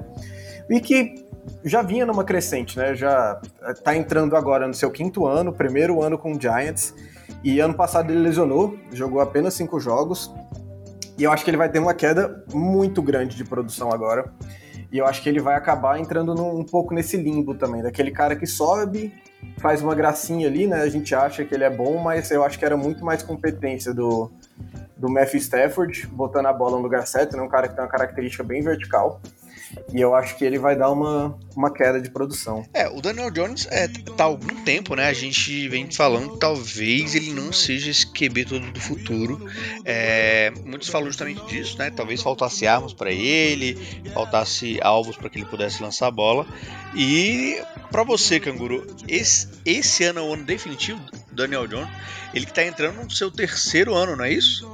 [0.70, 1.26] e que
[1.62, 2.94] já vinha numa crescente, né?
[2.94, 3.38] Já
[3.84, 6.94] tá entrando agora no seu quinto ano, primeiro ano com o Giants,
[7.44, 10.34] e ano passado ele lesionou, jogou apenas cinco jogos,
[11.18, 14.32] e eu acho que ele vai ter uma queda muito grande de produção agora.
[14.90, 18.10] E eu acho que ele vai acabar entrando num, um pouco nesse limbo também, daquele
[18.10, 19.12] cara que sobe,
[19.58, 20.82] faz uma gracinha ali, né?
[20.82, 23.94] A gente acha que ele é bom, mas eu acho que era muito mais competência
[23.94, 24.30] do,
[24.96, 27.42] do Matthew Stafford, botando a bola no lugar certo, né?
[27.42, 29.20] Um cara que tem uma característica bem vertical.
[29.92, 32.64] E eu acho que ele vai dar uma, uma queda de produção.
[32.74, 35.06] É, o Daniel Jones é, tá há algum tempo, né?
[35.06, 39.48] A gente vem falando que talvez ele não seja esse QB todo do futuro.
[39.84, 41.90] É, muitos falam justamente disso, né?
[41.90, 43.74] Talvez faltasse armas para ele,
[44.12, 46.46] faltasse alvos para que ele pudesse lançar a bola.
[46.94, 47.60] E
[47.90, 51.88] para você, Canguru, esse, esse ano é o ano definitivo do Daniel Jones.
[52.32, 54.68] Ele que tá entrando no seu terceiro ano, não é isso?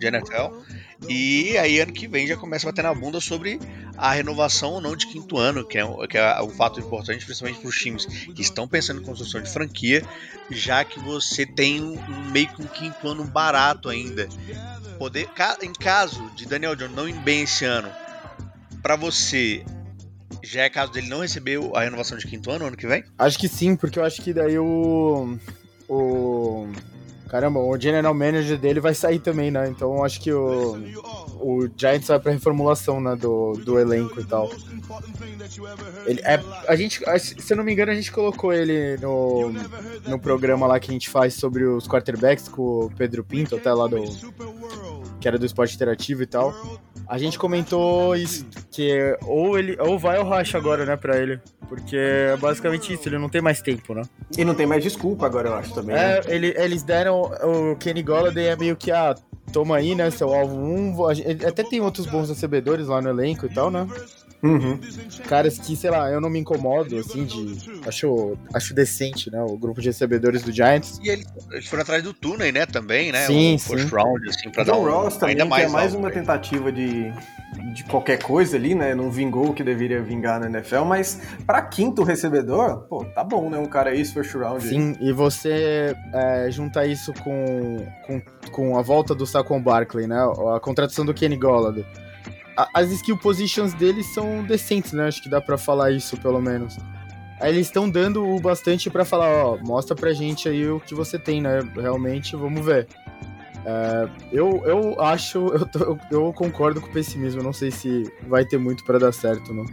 [0.00, 0.63] De NFL.
[1.08, 3.58] E aí, ano que vem, já começa a bater na bunda sobre
[3.96, 7.60] a renovação ou não de quinto ano, que é, que é um fato importante, principalmente
[7.60, 10.02] para os times que estão pensando em construção de franquia,
[10.50, 11.98] já que você tem um,
[12.30, 14.28] meio que um quinto ano barato ainda.
[14.98, 15.28] Poder,
[15.62, 17.90] em caso de Daniel Jones não ir bem esse ano,
[18.82, 19.64] para você,
[20.42, 23.04] já é caso dele não receber a renovação de quinto ano ano que vem?
[23.18, 25.38] Acho que sim, porque eu acho que daí o.
[25.86, 26.66] O
[27.34, 29.68] Caramba, o general manager dele vai sair também, né?
[29.68, 30.76] Então acho que o,
[31.40, 33.16] o Giants vai pra reformulação, né?
[33.16, 34.48] Do, do elenco e tal.
[36.06, 39.52] Ele, é, a gente, se eu não me engano, a gente colocou ele no,
[40.06, 43.74] no programa lá que a gente faz sobre os quarterbacks com o Pedro Pinto, até
[43.74, 43.96] lá do.
[45.24, 46.54] Que era do esporte interativo e tal.
[47.08, 51.40] A gente comentou isso, que ou ele ou vai ou racha agora, né, pra ele.
[51.66, 54.02] Porque é basicamente isso, ele não tem mais tempo, né?
[54.36, 55.96] E não tem mais desculpa agora, eu acho também.
[55.96, 56.22] É, né?
[56.26, 59.14] ele, eles deram o Kenny Golladay é meio que, ah,
[59.50, 60.94] toma aí, né, seu alvo 1.
[60.94, 61.08] Um,
[61.48, 63.88] até tem outros bons recebedores lá no elenco e tal, né?
[64.44, 64.78] Uhum.
[65.26, 67.56] Caras que, sei lá, eu não me incomodo, assim, de.
[67.86, 69.40] Acho, acho decente, né?
[69.40, 71.00] O grupo de recebedores do Giants.
[71.02, 73.26] E eles, eles foram atrás do Tooney, né, também, né?
[73.26, 73.96] Sim, o first sim.
[73.96, 76.08] round, assim, pra John dar um, Ross também, ainda que mais é mais alto uma
[76.08, 76.20] ele.
[76.20, 77.10] tentativa de,
[77.72, 78.94] de qualquer coisa ali, né?
[78.94, 83.48] Não vingou o que deveria vingar na NFL, mas pra quinto recebedor, pô, tá bom,
[83.48, 83.56] né?
[83.56, 84.62] Um cara esse first round.
[84.62, 84.68] aí.
[84.68, 90.20] Sim, e você é, junta isso com, com, com a volta do Saquon Barkley, né?
[90.54, 91.86] A contratação do Kenny Golladay.
[92.72, 95.08] As skill positions deles são decentes, né?
[95.08, 96.76] Acho que dá pra falar isso, pelo menos.
[97.40, 100.94] Aí eles estão dando o bastante pra falar, ó, mostra pra gente aí o que
[100.94, 101.60] você tem, né?
[101.74, 102.86] Realmente, vamos ver.
[103.66, 108.44] É, eu, eu acho, eu, tô- eu, concordo com o pessimismo, não sei se vai
[108.44, 109.64] ter muito pra dar certo, não.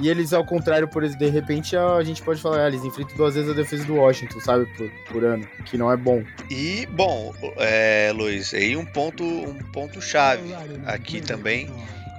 [0.00, 3.34] E eles, ao contrário, por de repente, a gente pode falar, ah, eles enfrentam duas
[3.34, 6.22] vezes a defesa do Washington, sabe, por, por ano, que não é bom.
[6.50, 10.54] E, bom, é, Luiz, aí um ponto, um ponto chave
[10.86, 11.68] aqui também,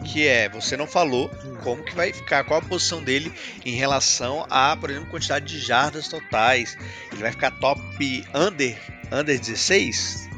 [0.03, 1.29] que é, você não falou
[1.63, 3.31] como que vai ficar, qual a posição dele
[3.65, 6.77] em relação a, por exemplo, quantidade de jardas totais.
[7.11, 7.81] Ele vai ficar top
[8.33, 8.77] under,
[9.11, 10.29] under 16?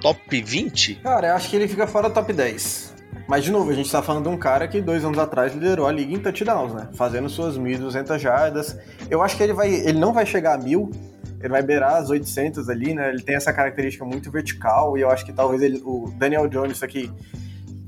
[0.00, 0.96] Top 20?
[0.96, 2.94] Cara, eu acho que ele fica fora top 10.
[3.26, 5.86] Mas, de novo, a gente tá falando de um cara que dois anos atrás liderou
[5.86, 6.88] a liga em touchdowns, né?
[6.94, 8.78] Fazendo suas 1.200 jardas.
[9.10, 10.94] Eu acho que ele, vai, ele não vai chegar a 1.000,
[11.40, 13.08] ele vai beirar as 800 ali, né?
[13.10, 16.82] Ele tem essa característica muito vertical e eu acho que talvez ele, o Daniel Jones
[16.82, 17.10] aqui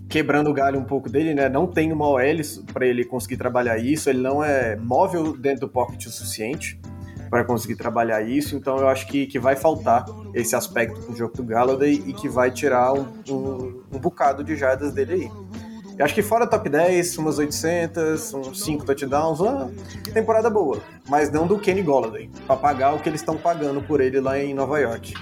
[0.08, 1.48] quebrando o galho um pouco dele, né?
[1.48, 2.20] Não tem uma OL
[2.72, 6.80] para ele conseguir trabalhar isso, ele não é móvel dentro do pocket o suficiente
[7.28, 11.36] para conseguir trabalhar isso, então eu acho que, que vai faltar esse aspecto pro jogo
[11.36, 15.30] do Galladay e que vai tirar um, um, um bocado de jardas dele aí.
[15.98, 19.70] Eu acho que fora top 10, umas 800, uns 5 touchdowns, uma
[20.14, 24.00] temporada boa, mas não do Kenny Golladay, para pagar o que eles estão pagando por
[24.00, 25.12] ele lá em Nova York.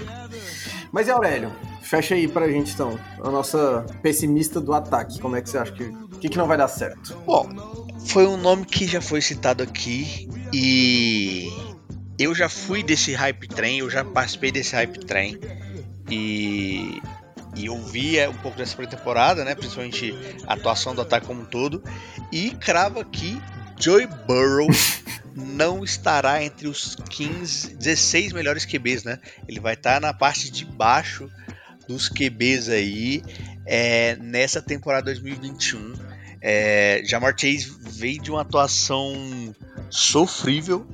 [0.93, 1.51] Mas e Aurélio,
[1.87, 5.73] fecha aí pra gente então, a nossa pessimista do ataque, como é que você acha
[5.73, 7.17] que, o que, que não vai dar certo?
[7.25, 7.49] Bom,
[8.07, 11.49] foi um nome que já foi citado aqui e
[12.19, 15.39] eu já fui desse hype train, eu já participei desse hype train
[16.11, 17.01] e,
[17.55, 19.55] e eu via um pouco dessa pré-temporada, né?
[19.55, 20.15] Principalmente
[20.47, 21.83] a atuação do ataque como um todo.
[22.33, 23.41] E cravo aqui,
[23.79, 24.69] Joey Burrow
[25.35, 29.21] não estará entre os 15, 16 melhores QBs, né?
[29.47, 31.31] Ele vai estar na parte de baixo
[31.89, 33.23] dos QBs aí
[33.65, 35.95] é, nessa temporada 2021.
[36.41, 39.55] É, Jamar Chase veio de uma atuação
[39.91, 40.87] sofrível,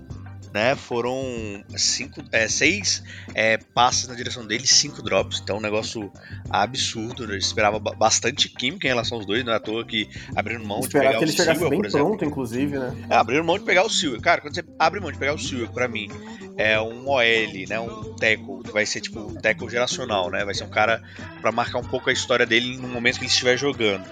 [0.53, 0.75] né?
[0.77, 3.03] Foram cinco, é, seis
[3.35, 6.13] é, passes na direção dele, cinco drops, então um negócio
[6.51, 7.27] absurdo.
[7.27, 7.35] né?
[7.35, 10.65] Eu esperava ba- bastante química em relação aos dois, não é à toa que abriram
[10.65, 12.07] mão de pegar que ele o chegasse bem por exemplo.
[12.09, 12.95] pronto, inclusive, né?
[13.11, 14.21] É, abriram mão de pegar o Silva.
[14.21, 16.09] Cara, quando você abre mão de pegar o Silva, pra mim,
[16.57, 17.23] é um OL,
[17.69, 17.81] né?
[17.81, 20.45] Um tackle, que vai ser tipo um tackle geracional, né?
[20.45, 21.03] Vai ser um cara
[21.41, 24.05] pra marcar um pouco a história dele no momento que ele estiver jogando.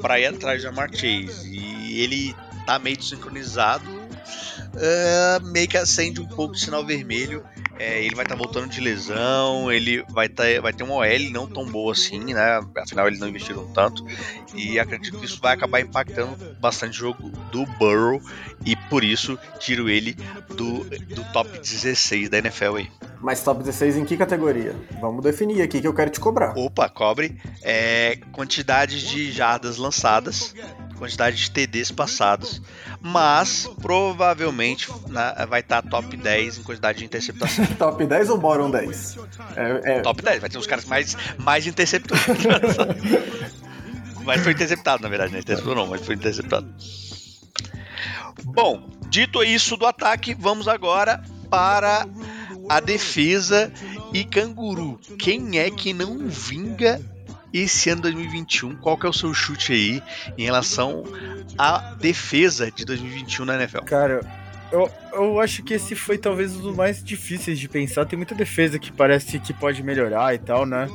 [0.00, 1.48] Pra ir atrás de Jamar Chase.
[1.48, 2.34] E ele
[2.66, 3.84] tá meio desincronizado.
[4.78, 7.44] É, meio que acende um pouco de sinal vermelho.
[7.78, 11.46] É, ele vai estar voltando de lesão, ele vai, tá, vai ter uma OL não
[11.46, 12.60] tão boa assim, né?
[12.78, 14.02] Afinal, eles não investiram tanto.
[14.54, 18.20] E acredito que isso vai acabar impactando bastante o jogo do Burrow.
[18.64, 20.16] E por isso tiro ele
[20.48, 22.90] do, do top 16 da NFL aí.
[23.20, 24.74] Mas top 16 em que categoria?
[25.00, 26.56] Vamos definir aqui que eu quero te cobrar.
[26.56, 30.54] Opa, cobre é, quantidade de jardas lançadas,
[30.96, 32.60] quantidade de TDs passados,
[33.00, 37.64] mas provavelmente na- vai estar top 10 em quantidade de interceptação.
[37.78, 39.16] top 10 ou bottom 10?
[39.56, 42.24] É, é- top 10, vai ter uns caras mais, mais interceptores.
[44.24, 46.66] mas foi interceptado, na verdade, não interceptou não, mas foi interceptado.
[48.44, 52.06] Bom, dito isso do ataque, vamos agora para
[52.68, 53.72] a defesa
[54.12, 54.98] e canguru.
[55.18, 57.00] Quem é que não vinga
[57.52, 58.76] esse ano 2021?
[58.76, 60.02] Qual que é o seu chute aí
[60.36, 61.04] em relação
[61.58, 63.80] à defesa de 2021 na NFL?
[63.80, 64.20] Cara,
[64.72, 68.04] eu, eu acho que esse foi talvez um dos mais difíceis de pensar.
[68.04, 70.88] Tem muita defesa que parece que pode melhorar e tal, né?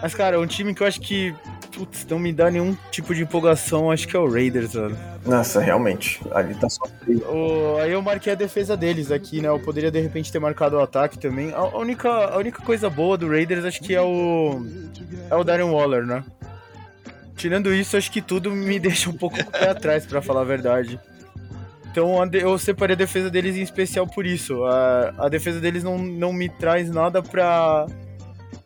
[0.00, 1.34] Mas, cara, um time que eu acho que
[1.72, 4.96] putz, não me dá nenhum tipo de empolgação, acho que é o Raiders, mano.
[5.24, 6.20] Nossa, realmente.
[6.32, 6.84] Ali tá só.
[7.08, 9.48] O, aí eu marquei a defesa deles aqui, né?
[9.48, 11.52] Eu poderia de repente ter marcado o ataque também.
[11.52, 14.64] A, única, a única coisa boa do Raiders acho que é o.
[15.30, 16.24] É o Darren Waller, né?
[17.36, 20.42] Tirando isso, acho que tudo me deixa um pouco com o pé atrás, pra falar
[20.42, 20.98] a verdade.
[21.90, 24.64] Então eu separei a defesa deles em especial por isso.
[24.64, 27.86] A, a defesa deles não, não me traz nada pra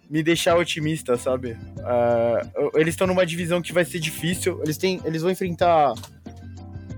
[0.08, 1.56] me deixar otimista, sabe?
[1.80, 2.40] Ah,
[2.74, 4.60] eles estão numa divisão que vai ser difícil.
[4.62, 5.94] Eles, têm, eles vão enfrentar.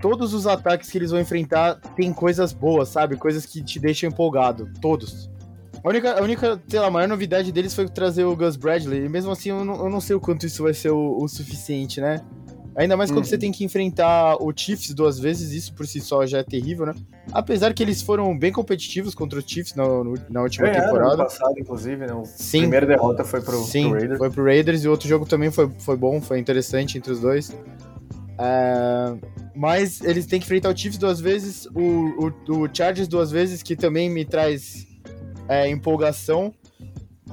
[0.01, 3.15] Todos os ataques que eles vão enfrentar tem coisas boas, sabe?
[3.15, 4.71] Coisas que te deixam empolgado.
[4.81, 5.29] Todos.
[5.83, 9.05] A única, a única, sei lá, maior novidade deles foi trazer o Gus Bradley.
[9.05, 11.27] E mesmo assim, eu não, eu não sei o quanto isso vai ser o, o
[11.27, 12.21] suficiente, né?
[12.77, 13.23] Ainda mais quando Uhum.
[13.23, 16.85] você tem que enfrentar o Chiefs duas vezes, isso por si só já é terrível,
[16.85, 16.93] né?
[17.31, 20.93] Apesar que eles foram bem competitivos contra o Chiefs na, no- na última Ganharam ano
[20.99, 21.23] temporada.
[21.23, 22.21] passado, inclusive, né?
[22.25, 22.59] Sim.
[22.61, 24.17] primeira derrota foi pro, Sim, pro Raiders.
[24.19, 27.19] foi pro Raiders e o outro jogo também foi, foi bom, foi interessante entre os
[27.19, 27.51] dois.
[28.39, 29.15] É,
[29.55, 33.63] mas eles têm que enfrentar o Chiefs duas vezes, o, o, o Chargers duas vezes,
[33.63, 34.85] que também me traz
[35.49, 36.53] é, empolgação.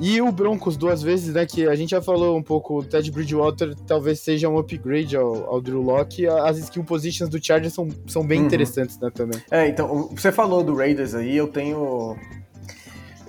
[0.01, 1.47] E o Broncos duas vezes, né?
[1.47, 5.49] Que a gente já falou um pouco, o Ted Bridgewater talvez seja um upgrade ao,
[5.49, 6.27] ao Drew Locke.
[6.27, 8.47] As skill positions do Chargers são, são bem Uhum.
[8.47, 9.41] interessantes, né, também.
[9.51, 12.17] É, então, você falou do Raiders aí, eu tenho.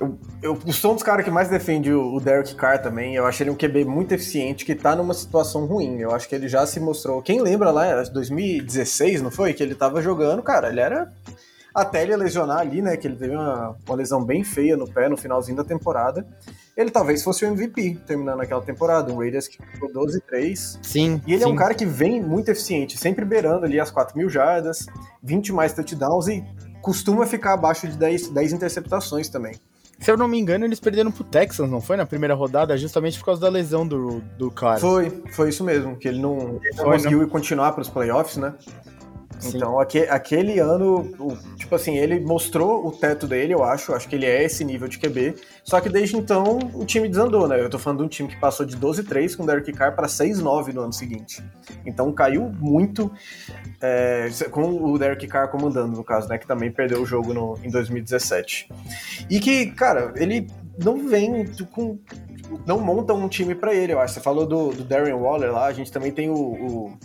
[0.01, 0.18] Eu,
[0.66, 3.16] eu sou um dos caras que mais defende o, o Derek Carr também.
[3.16, 5.99] Eu acho ele um QB muito eficiente, que tá numa situação ruim.
[5.99, 7.22] Eu acho que ele já se mostrou.
[7.22, 9.53] Quem lembra lá, era 2016, não foi?
[9.53, 11.13] Que ele tava jogando, cara, ele era.
[11.76, 12.95] Até ele lesionar ali, né?
[12.95, 16.26] Que ele teve uma, uma lesão bem feia no pé no finalzinho da temporada.
[16.78, 19.11] Ele talvez fosse o MVP terminando aquela temporada.
[19.11, 20.80] Um Raiders que ficou 12-3.
[20.82, 21.21] Sim.
[21.28, 21.51] E ele é sim.
[21.51, 24.86] um cara que vem muito eficiente, sempre beirando ali as 4 mil jardas,
[25.21, 26.41] 20 mais touchdowns e
[26.82, 29.55] costuma ficar abaixo de 10, 10 interceptações também.
[29.99, 31.97] Se eu não me engano, eles perderam pro Texans, não foi?
[31.97, 34.80] Na primeira rodada, justamente por causa da lesão do, do cara.
[34.80, 38.38] Foi, foi isso mesmo, que ele não, ele não Foi, conseguiu continuar para os playoffs,
[38.38, 38.53] né?
[39.55, 43.93] Então, aque- aquele ano, o- tipo assim, ele mostrou o teto dele, eu acho.
[43.93, 45.36] Acho que ele é esse nível de QB.
[45.63, 47.59] Só que desde então, o time desandou, né?
[47.59, 50.07] Eu tô falando de um time que passou de 12-3 com o Derek Carr para
[50.07, 51.43] 6-9 no ano seguinte.
[51.86, 53.11] Então, caiu muito
[53.82, 56.38] é, com o Derek Carr comandando, no caso, né?
[56.38, 58.69] Que também perdeu o jogo no, em 2017.
[59.30, 60.47] E que, cara, ele
[60.84, 61.99] não vem com.
[62.65, 64.13] Não monta um time para ele, eu acho.
[64.13, 66.97] Você falou do, do Darren Waller lá, a gente também tem o- o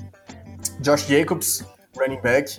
[0.81, 1.65] Josh Jacobs,
[1.97, 2.59] running back.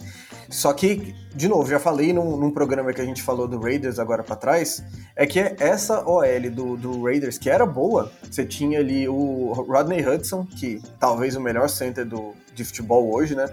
[0.49, 3.99] Só que, de novo, já falei num, num programa que a gente falou do Raiders
[3.99, 4.83] agora pra trás,
[5.15, 10.05] é que essa OL do, do Raiders, que era boa, você tinha ali o Rodney
[10.05, 13.45] Hudson, que talvez o melhor center do, de futebol hoje, né?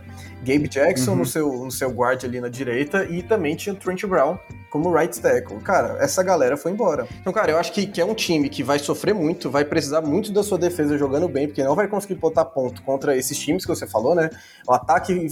[0.45, 1.17] Gabe Jackson Uhum.
[1.19, 4.39] no, seu, no seu guard ali na direita, e também tinha o Trent Brown
[4.71, 5.59] como right tackle.
[5.61, 7.07] Cara, essa galera foi embora.
[7.21, 10.03] Então, cara, eu acho que, que é um time que vai sofrer muito, vai precisar
[10.03, 13.65] muito da sua defesa jogando bem, porque não vai conseguir botar ponto contra esses times
[13.65, 14.29] que você falou, né?
[14.67, 15.29] O ataque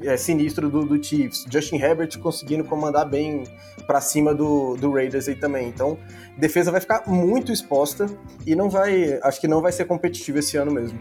[0.00, 3.44] é, sinistro do, do Chiefs, Justin Herbert conseguindo comandar bem
[3.86, 5.68] pra cima do, do Raiders aí também.
[5.68, 5.98] Então,
[6.36, 8.06] defesa vai ficar muito exposta
[8.46, 10.98] e não vai, acho que não vai ser competitivo esse ano mesmo.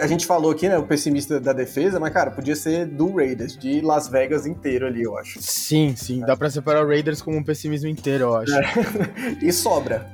[0.00, 3.56] A gente falou aqui, né, o pessimista da defesa, mas cara, podia ser do Raiders,
[3.56, 5.40] de Las Vegas inteiro ali, eu acho.
[5.40, 6.20] Sim, sim.
[6.20, 8.52] Dá pra separar o Raiders como um pessimismo inteiro, eu acho.
[9.42, 10.06] E sobra.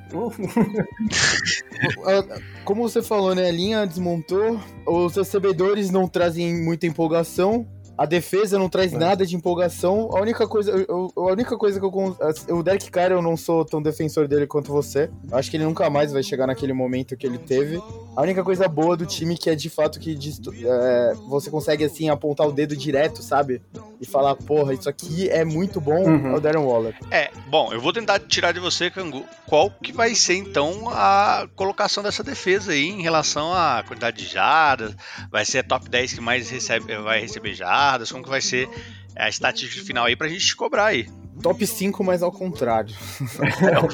[2.04, 2.24] Ah,
[2.64, 3.48] Como você falou, né?
[3.48, 7.66] A linha desmontou, os recebedores não trazem muita empolgação.
[7.98, 8.96] A defesa não traz É.
[8.96, 10.08] nada de empolgação.
[10.16, 12.16] A única coisa, eu- eu- a única coisa que eu.
[12.56, 15.10] O Derek Carr, eu não sou tão defensor dele quanto você.
[15.32, 17.82] Acho que ele nunca mais vai chegar naquele momento que ele teve.
[18.16, 20.16] A única coisa boa do time que é de fato que
[20.64, 23.60] é, você consegue, assim, apontar o dedo direto, sabe?
[24.00, 26.28] E falar, porra, isso aqui é muito bom, Uhum.
[26.28, 26.94] é o Darren Waller.
[27.10, 31.48] É, bom, eu vou tentar tirar de você, Cangu, qual que vai ser então a
[31.56, 34.94] colocação dessa defesa aí em relação à quantidade de jardas,
[35.30, 38.68] vai ser a top 10 que mais recebe, vai receber jardas, como que vai ser
[39.16, 41.08] a estatística final aí pra gente te cobrar aí.
[41.42, 42.94] Top 5, mas ao contrário.
[43.62, 43.88] É o,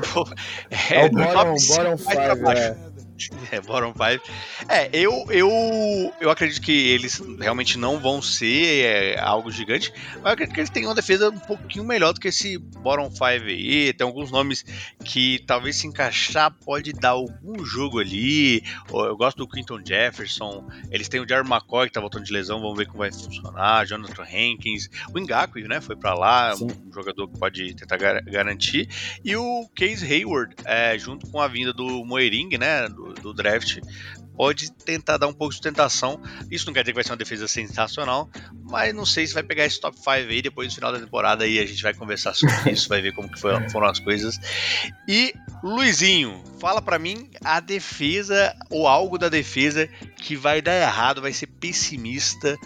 [0.92, 2.62] É, o do bottom, top cinco bottom mais pra 5, baixo.
[2.62, 2.76] é.
[3.50, 4.20] É, bottom five.
[4.68, 10.24] É, eu, eu, eu acredito que eles realmente não vão ser é, algo gigante, mas
[10.24, 13.48] eu acredito que eles têm uma defesa um pouquinho melhor do que esse bottom five
[13.48, 13.92] aí.
[13.92, 14.64] Tem alguns nomes
[15.04, 18.64] que talvez se encaixar pode dar algum jogo ali.
[18.92, 20.66] Eu gosto do Quinton Jefferson.
[20.90, 23.86] Eles têm o Jared McCoy que tá voltando de lesão, vamos ver como vai funcionar.
[23.86, 24.88] Jonathan Hankins.
[25.14, 26.66] O Ngakwe, né, foi pra lá, Sim.
[26.86, 28.88] um jogador que pode tentar gar- garantir.
[29.24, 33.78] E o Case Hayward, é, junto com a vinda do Moering, né, do do draft,
[34.36, 36.20] pode tentar dar um pouco de sustentação.
[36.50, 38.28] Isso não quer dizer que vai ser uma defesa sensacional,
[38.70, 41.46] mas não sei se vai pegar esse top 5 aí depois do final da temporada
[41.46, 44.38] e a gente vai conversar sobre isso, vai ver como que foram as coisas.
[45.08, 51.20] E Luizinho, fala para mim a defesa ou algo da defesa que vai dar errado,
[51.20, 52.58] vai ser pessimista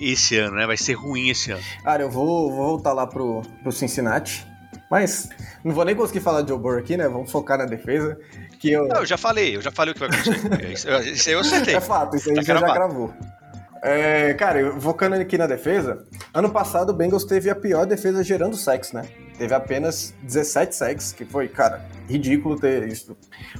[0.00, 0.66] esse ano, né?
[0.66, 1.62] Vai ser ruim esse ano.
[1.84, 4.46] Cara, eu vou, vou voltar lá pro, pro Cincinnati.
[4.90, 5.30] Mas
[5.64, 7.08] não vou nem conseguir falar de Joe Burrow aqui, né?
[7.08, 8.18] Vamos focar na defesa.
[8.62, 8.86] Que eu...
[8.86, 10.70] Não, eu já falei, eu já falei o que vai acontecer.
[11.10, 11.74] isso aí eu acertei.
[11.74, 13.12] É fato, isso aí tá você já cravou.
[13.82, 18.56] É, cara, focando aqui na defesa, ano passado o Bengals teve a pior defesa gerando
[18.56, 19.02] sacks, né?
[19.36, 23.16] Teve apenas 17 sacks, que foi, cara, ridículo ter isso.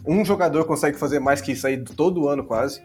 [0.07, 2.80] Um jogador consegue fazer mais que isso aí todo ano quase.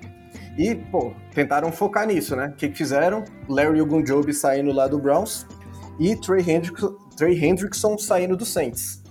[0.58, 2.48] E, pô, tentaram focar nisso, né?
[2.48, 3.24] O que, que fizeram?
[3.48, 5.46] Larry Ogunjobi saindo lá do Browns
[6.00, 9.04] e Trey Hendrickson, Trey Hendrickson saindo do Saints.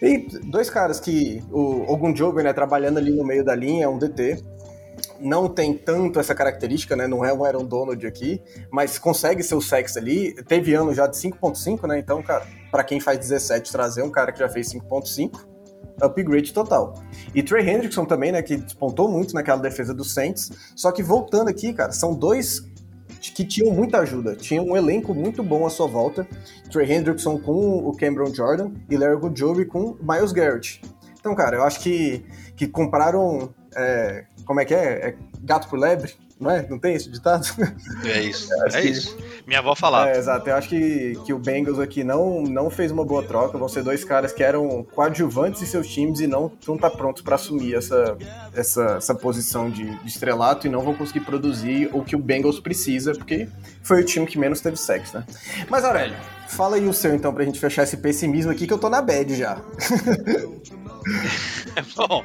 [0.00, 4.42] E dois caras que o Ogunjobi, né, trabalhando ali no meio da linha, um DT,
[5.20, 7.06] não tem tanto essa característica, né?
[7.06, 10.34] Não é um Aaron Donald aqui, mas consegue ser o sex ali.
[10.44, 11.98] Teve ano já de 5.5, né?
[11.98, 15.46] Então, cara, para quem faz 17 trazer um cara que já fez 5.5,
[16.00, 16.94] upgrade total.
[17.34, 20.50] E Trey Hendrickson também, né, que despontou muito naquela defesa do Saints.
[20.74, 22.62] Só que voltando aqui, cara, são dois
[23.32, 26.26] que tinham muita ajuda, tinham um elenco muito bom à sua volta.
[26.70, 30.80] Trey Hendrickson com o Cameron Jordan e Larry Goodjoby com Miles Garrett.
[31.18, 32.24] Então, cara, eu acho que,
[32.54, 33.52] que compraram.
[33.74, 35.08] É, como é que é?
[35.08, 35.16] é?
[35.42, 36.14] Gato por lebre?
[36.38, 36.66] Não é?
[36.68, 37.46] Não tem esse ditado?
[38.04, 38.48] É isso.
[38.72, 38.88] é que...
[38.88, 39.16] isso.
[39.46, 40.10] Minha avó falava.
[40.10, 40.48] É, exato.
[40.48, 43.56] Eu acho que, que o Bengals aqui não, não fez uma boa troca.
[43.56, 47.22] Vão ser dois caras que eram coadjuvantes em seus times e não estão tá prontos
[47.22, 48.18] para assumir essa,
[48.54, 52.60] essa, essa posição de, de, estrelato e não vão conseguir produzir o que o Bengals
[52.60, 53.48] precisa, porque
[53.82, 55.24] foi o time que menos teve sexo, né?
[55.70, 56.16] Mas, Aurélio,
[56.48, 59.00] fala aí o seu então pra gente fechar esse pessimismo aqui que eu tô na
[59.00, 59.58] bad já.
[61.94, 62.24] Bom,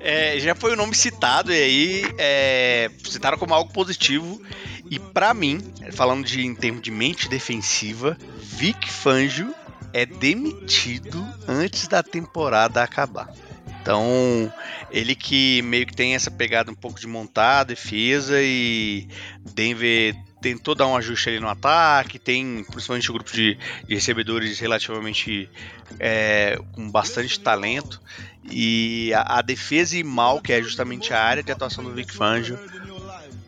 [0.00, 4.40] é, já foi o nome citado e aí é, citaram como algo positivo.
[4.90, 5.60] E para mim,
[5.92, 9.54] falando de em termos de mente defensiva, Vic Fangio
[9.92, 13.32] é demitido antes da temporada acabar.
[13.80, 14.52] Então,
[14.90, 19.08] ele que meio que tem essa pegada um pouco de montar defesa e
[19.54, 24.58] Denver tentou dar um ajuste ali no ataque, tem principalmente um grupo de, de, recebedores
[24.58, 25.50] relativamente
[25.98, 28.00] é, com bastante talento.
[28.50, 32.12] E a, a, defesa e mal, que é justamente a área de atuação do Vic
[32.12, 32.58] Fangio,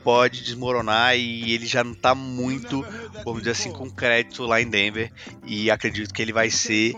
[0.02, 2.84] pode desmoronar e ele já não está muito,
[3.24, 5.12] vamos dizer assim, com crédito lá em Denver.
[5.46, 6.94] E acredito que ele vai ser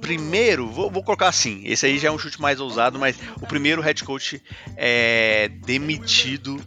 [0.00, 3.46] primeiro, vou, vou colocar assim, esse aí já é um chute mais ousado, mas o
[3.46, 4.42] primeiro head coach
[4.76, 6.60] é demitido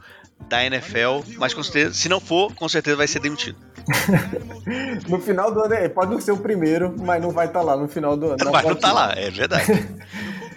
[0.49, 3.57] da NFL, mas com certeza, se não for, com certeza vai ser demitido.
[5.07, 7.65] no final do ano, é, pode não ser o primeiro, mas não vai estar tá
[7.65, 8.37] lá no final do ano.
[8.43, 9.65] Não mas não tá lá, é verdade.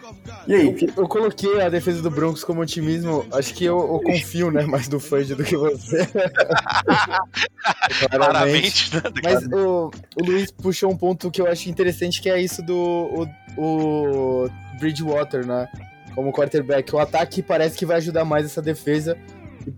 [0.47, 0.76] E aí?
[0.80, 3.24] Eu, eu, coloquei a defesa do Broncos como otimismo.
[3.32, 6.07] Acho que eu, eu confio, né, mais do Fudge do que você.
[8.11, 8.95] Claramente.
[8.95, 12.62] Né, Mas o, o Luiz puxou um ponto que eu acho interessante, que é isso
[12.62, 15.68] do o, o Bridgewater, né?
[16.14, 16.93] Como quarterback.
[16.95, 19.16] O ataque parece que vai ajudar mais essa defesa.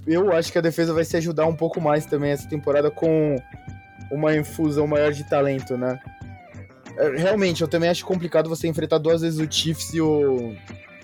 [0.06, 3.36] Eu acho que a defesa vai se ajudar um pouco mais também essa temporada com
[4.10, 5.98] uma infusão maior de talento, né?
[6.96, 10.54] É, realmente, eu também acho complicado você enfrentar duas vezes o Chiefs e o.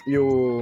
[0.06, 0.60] e o.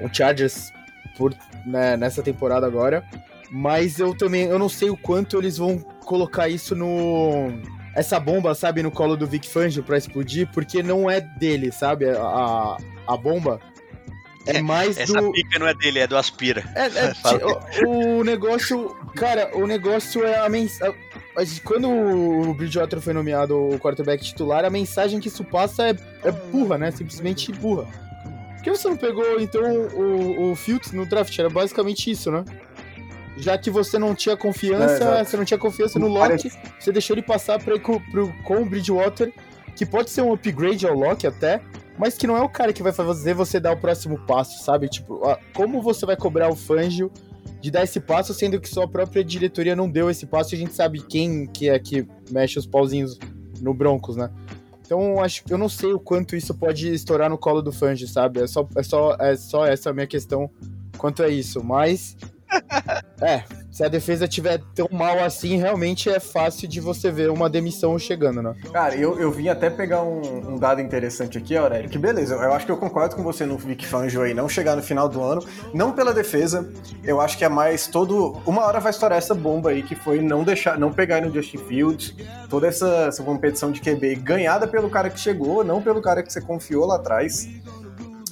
[0.00, 0.72] o Chargers
[1.16, 1.34] por,
[1.66, 3.04] né, nessa temporada agora.
[3.50, 4.44] Mas eu também.
[4.44, 7.52] Eu não sei o quanto eles vão colocar isso no.
[7.94, 12.08] Essa bomba, sabe, no colo do Vic Fangio pra explodir, porque não é dele, sabe?
[12.08, 13.60] A, a bomba.
[14.46, 15.32] É, é mais Essa do.
[15.32, 16.64] pica não é dele, é do Aspira.
[16.74, 18.96] É, é o, o, negócio.
[19.14, 20.94] Cara, o negócio é a mensagem
[21.64, 26.30] quando o Bridgewater foi nomeado o quarterback titular, a mensagem que isso passa é, é
[26.30, 26.90] burra, né?
[26.90, 27.86] Simplesmente burra.
[28.56, 31.36] Por que você não pegou, então, o, o Fields no draft?
[31.36, 32.44] Era basicamente isso, né?
[33.36, 37.14] Já que você não tinha confiança, é, você não tinha confiança no Locke, você deixou
[37.14, 39.32] ele passar pra, pro, pro, com o Bridgewater,
[39.74, 41.60] que pode ser um upgrade ao Locke até,
[42.02, 44.88] mas que não é o cara que vai fazer você dar o próximo passo, sabe?
[44.88, 45.20] Tipo,
[45.54, 47.12] como você vai cobrar o Fangio
[47.60, 50.58] de dar esse passo, sendo que sua própria diretoria não deu esse passo e a
[50.58, 53.20] gente sabe quem que é que mexe os pauzinhos
[53.60, 54.28] no Broncos, né?
[54.84, 58.40] Então, acho eu não sei o quanto isso pode estourar no colo do Fange, sabe?
[58.40, 60.50] É só, é só, é só essa a minha questão
[60.98, 61.62] quanto a isso.
[61.62, 62.16] Mas
[63.22, 67.48] é, se a defesa tiver tão mal assim, realmente é fácil de você ver uma
[67.48, 68.54] demissão chegando, né?
[68.70, 72.52] Cara, eu, eu vim até pegar um, um dado interessante aqui, Aurélio, que beleza, eu
[72.52, 75.22] acho que eu concordo com você no Vic Fangio aí, não chegar no final do
[75.22, 75.42] ano,
[75.72, 76.70] não pela defesa,
[77.02, 78.36] eu acho que é mais todo...
[78.44, 81.58] Uma hora vai estourar essa bomba aí, que foi não deixar, não pegar no Justin
[81.58, 82.14] Fields,
[82.50, 86.30] toda essa, essa competição de QB ganhada pelo cara que chegou, não pelo cara que
[86.30, 87.48] você confiou lá atrás.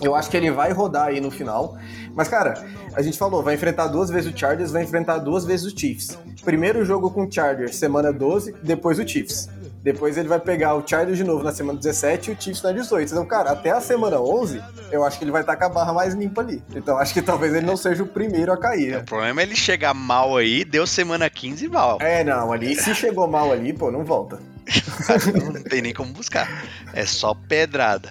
[0.02, 1.76] Eu acho que ele vai rodar aí no final.
[2.14, 5.66] Mas, cara, a gente falou, vai enfrentar duas vezes o Chargers, vai enfrentar duas vezes
[5.66, 6.18] o Chiefs.
[6.44, 9.48] Primeiro jogo com o Chargers, semana 12, depois o Chiefs.
[9.82, 12.72] Depois ele vai pegar o Chargers de novo na semana 17 e o Chiefs na
[12.72, 13.12] 18.
[13.12, 15.92] Então, cara, até a semana 11, eu acho que ele vai estar com a barra
[15.92, 16.62] mais limpa ali.
[16.74, 18.98] Então, acho que talvez ele não seja o primeiro a cair.
[18.98, 21.98] O problema é ele chegar mal aí, deu semana 15 e mal.
[22.00, 24.38] É, não, ali, se chegou mal ali, pô, não volta.
[25.52, 26.64] não tem nem como buscar.
[26.92, 28.10] É só pedrada.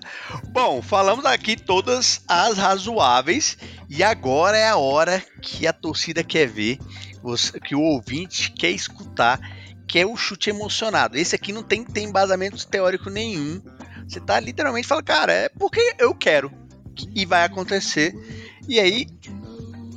[0.50, 3.58] Bom, falamos aqui todas as razoáveis
[3.90, 6.78] e agora é a hora que a torcida quer ver,
[7.64, 9.40] que o ouvinte quer escutar
[9.90, 11.18] que é o chute emocionado.
[11.18, 13.60] Esse aqui não tem, tem embasamento teórico nenhum.
[14.08, 16.52] Você tá literalmente falando, cara, é porque eu quero.
[17.16, 18.14] E vai acontecer.
[18.68, 19.08] E aí,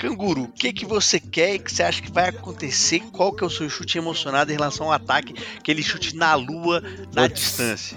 [0.03, 3.00] Canguru, o que, que você quer e que você acha que vai acontecer?
[3.12, 5.32] Qual que é o seu chute emocionado em relação ao ataque?
[5.57, 6.82] Aquele chute na lua,
[7.14, 7.96] na distância.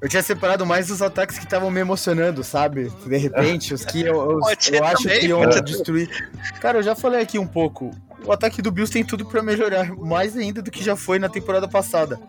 [0.00, 2.88] Eu tinha separado mais os ataques que estavam me emocionando, sabe?
[3.04, 4.40] De repente, os que eu, eu,
[4.72, 6.08] eu acho que iam destruir.
[6.60, 7.90] Cara, eu já falei aqui um pouco
[8.24, 11.28] o ataque do Bills tem tudo para melhorar mais ainda do que já foi na
[11.28, 12.20] temporada passada.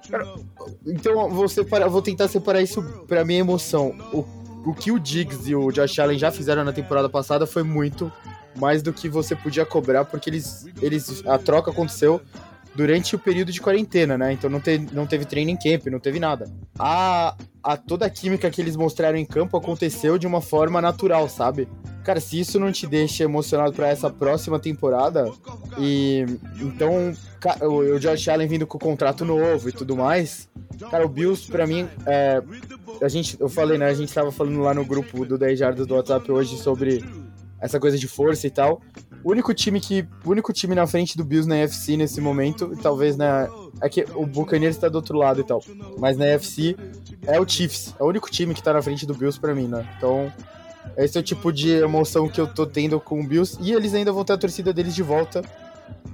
[0.85, 3.95] Então vou, separar, vou tentar separar isso para minha emoção.
[4.13, 4.25] O,
[4.65, 8.11] o que o Diggs e o Josh Allen já fizeram na temporada passada foi muito
[8.55, 12.21] mais do que você podia cobrar, porque eles, eles a troca aconteceu
[12.75, 14.33] durante o período de quarentena, né?
[14.33, 16.49] Então não, te, não teve training camp, não teve nada.
[16.79, 21.27] A, a toda a química que eles mostraram em campo aconteceu de uma forma natural,
[21.27, 21.67] sabe?
[22.03, 25.31] Cara, se isso não te deixa emocionado para essa próxima temporada,
[25.77, 26.25] e
[26.59, 27.13] então
[27.61, 30.49] o Josh Allen vindo com o contrato novo e tudo mais,
[30.89, 32.41] cara, o Bills para mim é,
[33.03, 35.85] a gente, eu falei, né, a gente tava falando lá no grupo do 10 Jardas
[35.85, 37.03] do WhatsApp hoje sobre
[37.61, 38.81] essa coisa de força e tal.
[39.23, 40.05] O único time que.
[40.25, 43.47] O único time na frente do Bills na NFC nesse momento, talvez na.
[43.79, 45.63] É que o Buccaneers tá do outro lado e tal.
[45.99, 46.75] Mas na NFC
[47.27, 47.95] é o Chiefs.
[47.99, 49.87] É o único time que tá na frente do Bills pra mim, né?
[49.97, 50.33] Então.
[50.97, 53.57] Esse é o tipo de emoção que eu tô tendo com o Bills.
[53.61, 55.43] E eles ainda vão ter a torcida deles de volta.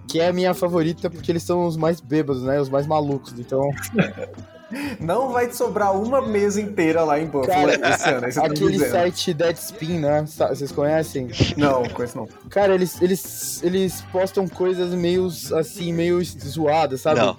[0.07, 2.59] Que é a minha favorita, porque eles são os mais bêbados, né?
[2.59, 3.39] Os mais malucos.
[3.39, 3.69] Então.
[4.99, 8.34] Não vai te sobrar uma mesa inteira lá em Buffalo Cara, esse ano.
[8.34, 10.26] Tá aquele site Deadspin, né?
[10.26, 11.30] Vocês conhecem?
[11.55, 12.28] Não, conheço não.
[12.49, 17.22] Cara, eles, eles, eles postam coisas meio assim, meio zoadas, sabe?
[17.22, 17.38] Não.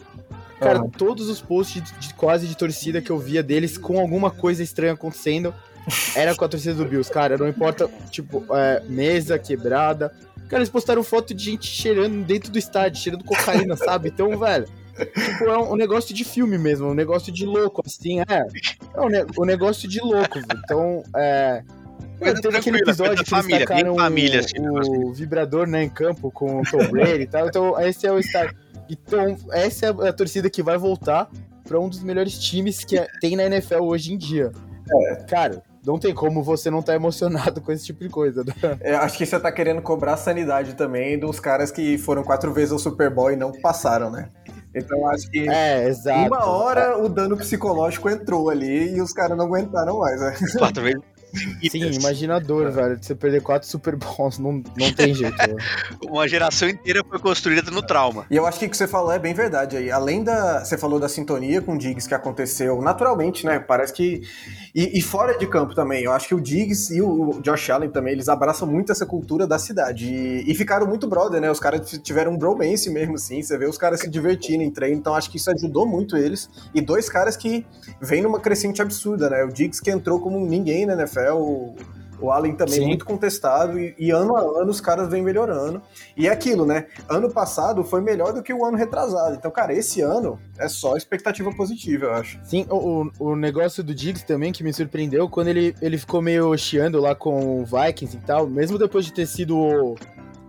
[0.59, 0.91] Cara, uhum.
[0.91, 4.63] todos os posts de, de, quase de torcida que eu via deles com alguma coisa
[4.63, 5.55] estranha acontecendo
[6.17, 7.37] era com a torcida do Bills, cara.
[7.37, 10.13] Não importa, tipo, é, mesa quebrada.
[10.49, 14.09] Cara, eles postaram foto de gente cheirando dentro do estádio, cheirando cocaína, sabe?
[14.09, 14.67] Então, velho
[15.07, 18.47] tipo, é um, negócio de filme mesmo, um negócio de louco, assim, é.
[18.95, 20.39] É um, ne um negócio de louco.
[20.39, 21.63] Então, é.
[22.19, 25.89] Coisa teve aquele episódio que família, eles tacaram família, assim, o, o vibrador né, em
[25.89, 27.47] campo com o Tom Brady e tal.
[27.47, 28.57] Então, esse é o estádio.
[28.91, 31.31] Então, essa é a torcida que vai voltar
[31.65, 34.51] para um dos melhores times que é, tem na NFL hoje em dia.
[34.91, 35.15] É.
[35.29, 38.43] Cara, não tem como você não estar tá emocionado com esse tipo de coisa.
[38.43, 38.55] Né?
[38.81, 42.73] É, acho que você tá querendo cobrar sanidade também dos caras que foram quatro vezes
[42.73, 44.31] ao Super Bowl e não passaram, né?
[44.79, 45.91] Então acho que é,
[46.27, 50.21] uma hora o dano psicológico entrou ali e os caras não aguentaram mais.
[50.21, 50.35] Né?
[50.59, 51.18] Quatro vezes
[51.71, 52.99] Sim, imaginador, velho.
[53.01, 55.37] Você perder quatro Super Bowls, não, não tem jeito.
[56.05, 58.27] Uma geração inteira foi construída no trauma.
[58.31, 59.91] E eu acho que o que você falou é bem verdade aí.
[59.91, 60.65] Além da.
[60.65, 63.59] Você falou da sintonia com o Diggs que aconteceu naturalmente, né?
[63.59, 64.23] Parece que.
[64.75, 66.05] E, e, fora de campo também.
[66.05, 69.47] Eu acho que o Diggs e o Josh Allen também, eles abraçam muito essa cultura
[69.47, 70.07] da cidade.
[70.07, 71.51] E, e ficaram muito brother, né?
[71.51, 73.43] Os caras tiveram um bromance mesmo, assim.
[73.43, 74.97] Você vê os caras se divertindo em treino.
[74.97, 76.49] Então acho que isso ajudou muito eles.
[76.75, 77.67] E dois caras que
[78.01, 79.45] vêm numa crescente absurda, né?
[79.45, 81.77] O Diggs que entrou como ninguém na NFL NFL, o,
[82.21, 82.87] o Allen também Sim.
[82.87, 85.81] muito contestado e, e, ano a ano os caras vêm melhorando.
[86.17, 86.87] E é aquilo, né?
[87.09, 89.37] Ano passado foi melhor do que o ano retrasado.
[89.37, 92.41] Então, cara, esse ano é só expectativa positiva, eu acho.
[92.43, 96.57] Sim, o, o negócio do Diggs também que me surpreendeu quando ele, ele ficou meio
[96.57, 99.95] chiando lá com o Vikings e tal, mesmo depois de ter sido o,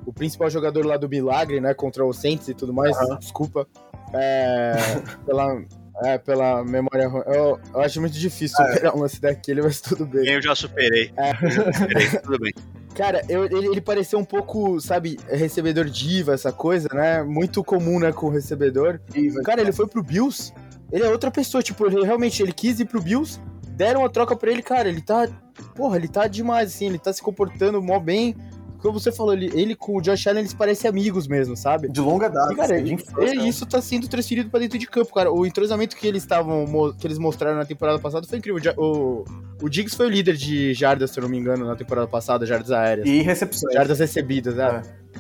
[0.06, 3.18] o principal jogador lá do Milagre, né, contra o Saints e tudo mais, uhum.
[3.20, 3.68] desculpa.
[4.12, 4.76] É,
[5.24, 5.62] pela,
[6.04, 7.24] é, pela memória ruim.
[7.28, 10.28] Eu, eu acho muito difícil ah, superar um lance daquele, mas tudo bem.
[10.28, 11.12] Eu já superei.
[11.18, 11.32] É.
[11.32, 12.54] Eu já superei, tudo bem.
[12.96, 17.24] Cara, eu, ele, ele pareceu um pouco, sabe, recebedor diva, essa coisa, né?
[17.24, 19.00] Muito comum, né, com o recebedor.
[19.10, 20.52] Diva, cara, ele foi pro Bills,
[20.92, 23.40] ele é outra pessoa, tipo, ele realmente, ele quis ir pro Bills,
[23.70, 25.30] deram uma troca pra ele, cara, ele tá,
[25.76, 28.36] porra, ele tá demais, assim, ele tá se comportando mó bem,
[28.82, 31.90] como você falou, ele, ele com o Josh Allen, eles parecem amigos mesmo, sabe?
[31.90, 32.54] De longa data.
[32.54, 33.48] E, cara, assim, ele, né?
[33.48, 35.32] isso tá sendo transferido pra dentro de campo, cara.
[35.32, 36.66] O entrosamento que eles estavam,
[36.98, 38.62] que eles mostraram na temporada passada foi incrível.
[38.78, 39.26] O,
[39.62, 42.46] o Diggs foi o líder de jardas, se eu não me engano, na temporada passada,
[42.46, 43.08] jardas aéreas.
[43.08, 43.74] E recepções.
[43.74, 44.82] Jardas recebidas, né?
[45.16, 45.20] É.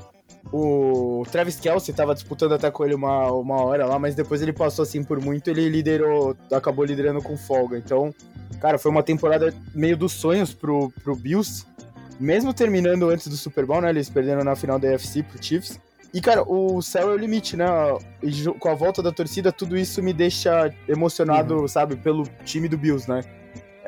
[0.54, 4.54] o Travis Kelsey tava disputando até com ele uma, uma hora lá, mas depois ele
[4.54, 7.78] passou assim por muito, ele liderou, acabou liderando com folga.
[7.78, 8.14] Então,
[8.62, 11.66] cara, foi uma temporada meio dos sonhos pro, pro Bills,
[12.20, 13.90] mesmo terminando antes do Super Bowl, né?
[13.90, 15.80] Eles perderam na final da UFC pro Chiefs.
[16.14, 17.66] E, cara, o céu é o limite, né?
[18.24, 21.68] E com a volta da torcida, tudo isso me deixa emocionado, uhum.
[21.68, 23.22] sabe, pelo time do Bills, né?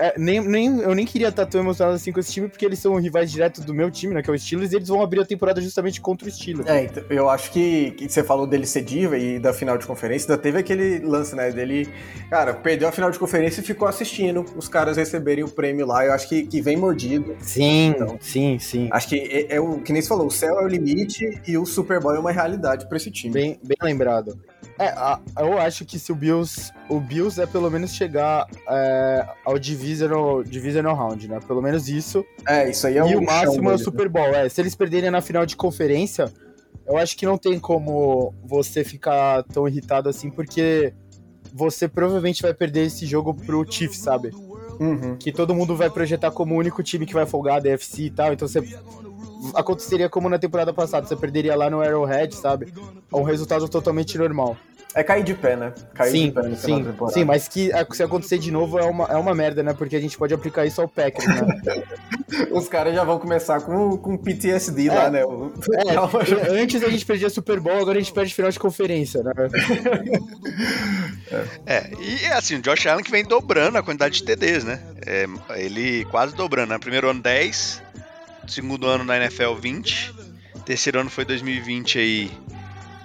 [0.02, 2.80] É, nem, nem, eu nem queria estar tão emocionado assim com esse time, porque eles
[2.80, 4.24] são rivais diretos do meu time, né?
[4.24, 6.68] Que é o Steelers, e eles vão abrir a temporada justamente contra o Steelers.
[6.68, 9.86] É, então, eu acho que, que você falou dele ser diva e da final de
[9.86, 11.52] conferência, ainda teve aquele lance, né?
[11.52, 11.88] Dele,
[12.32, 16.04] cara, perdeu a final de conferência e ficou assistindo os caras receberem o prêmio lá.
[16.04, 17.36] Eu acho que, que vem mordido.
[17.40, 18.90] Sim, então, sim, sim.
[18.92, 21.58] Acho que é, é, o que nem você falou, o céu é o limite e
[21.60, 23.34] o Super Bowl é uma realidade para esse time.
[23.34, 24.40] Bem, bem lembrado.
[24.80, 24.94] É,
[25.40, 26.72] eu acho que se o Bills.
[26.90, 31.40] O Bills é pelo menos chegar é, ao divisional, divisional round, né?
[31.48, 32.26] Pelo menos isso.
[32.48, 34.30] É, isso aí é E o, o máximo é o Super Bowl.
[34.30, 36.32] É, se eles perderem na final de conferência,
[36.88, 40.94] eu acho que não tem como você ficar tão irritado assim, porque
[41.54, 44.32] você provavelmente vai perder esse jogo pro Chiefs, sabe?
[44.80, 45.16] Uhum.
[45.16, 48.10] Que todo mundo vai projetar como o único time que vai folgar da UFC e
[48.10, 48.34] tal.
[48.34, 48.62] Então você
[49.54, 52.74] aconteceria como na temporada passada, você perderia lá no Arrowhead, sabe?
[53.12, 54.58] É um resultado totalmente normal.
[54.94, 55.74] É cair de pé, né?
[55.94, 59.06] Cair sim, de pé no sim, sim, mas que se acontecer de novo é uma,
[59.06, 59.74] é uma merda, né?
[59.74, 61.84] Porque a gente pode aplicar isso ao Packers, né?
[62.52, 65.22] Os caras já vão começar com, com PTSD é, lá, né?
[65.22, 69.32] É, antes a gente perdia Super Bowl, agora a gente perde final de conferência, né?
[71.66, 74.82] é, e assim, o Josh Allen que vem dobrando a quantidade de TDs, né?
[75.06, 75.26] É,
[75.56, 76.80] ele quase dobrando, né?
[76.80, 77.82] Primeiro ano 10,
[78.52, 80.14] segundo ano na NFL 20,
[80.66, 82.32] terceiro ano foi 2020 aí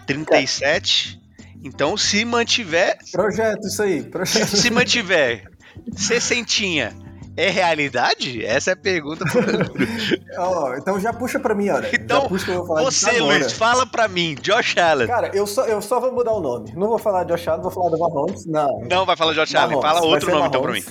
[0.07, 1.21] 37.
[1.65, 2.99] Então, se mantiver.
[3.11, 4.03] Projeto, isso aí.
[4.03, 4.47] Projeto.
[4.47, 5.51] Se, se mantiver
[5.97, 6.97] sessentinha,
[7.37, 8.45] é realidade?
[8.45, 9.25] Essa é a pergunta.
[10.39, 11.91] oh, então já puxa pra mim, olha.
[11.93, 15.07] Então, você, Luiz, fala pra mim, Josh Allen.
[15.07, 16.73] Cara, eu só, eu só vou mudar o nome.
[16.75, 18.47] Não vou falar de Josh Allen, vou falar do Mahomes.
[18.47, 18.81] Não.
[18.89, 19.77] Não vai falar de Josh Mahomes.
[19.77, 20.49] Allen, fala outro nome Mahomes.
[20.49, 20.85] então pra mim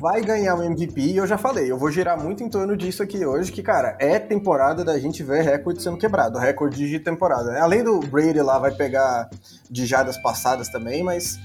[0.00, 3.02] vai ganhar o MVP e eu já falei, eu vou girar muito em torno disso
[3.02, 7.60] aqui hoje, que, cara, é temporada da gente ver recorde sendo quebrado, recorde de temporada.
[7.60, 9.30] Além do Brady lá, vai pegar
[9.70, 11.38] de jadas passadas também, mas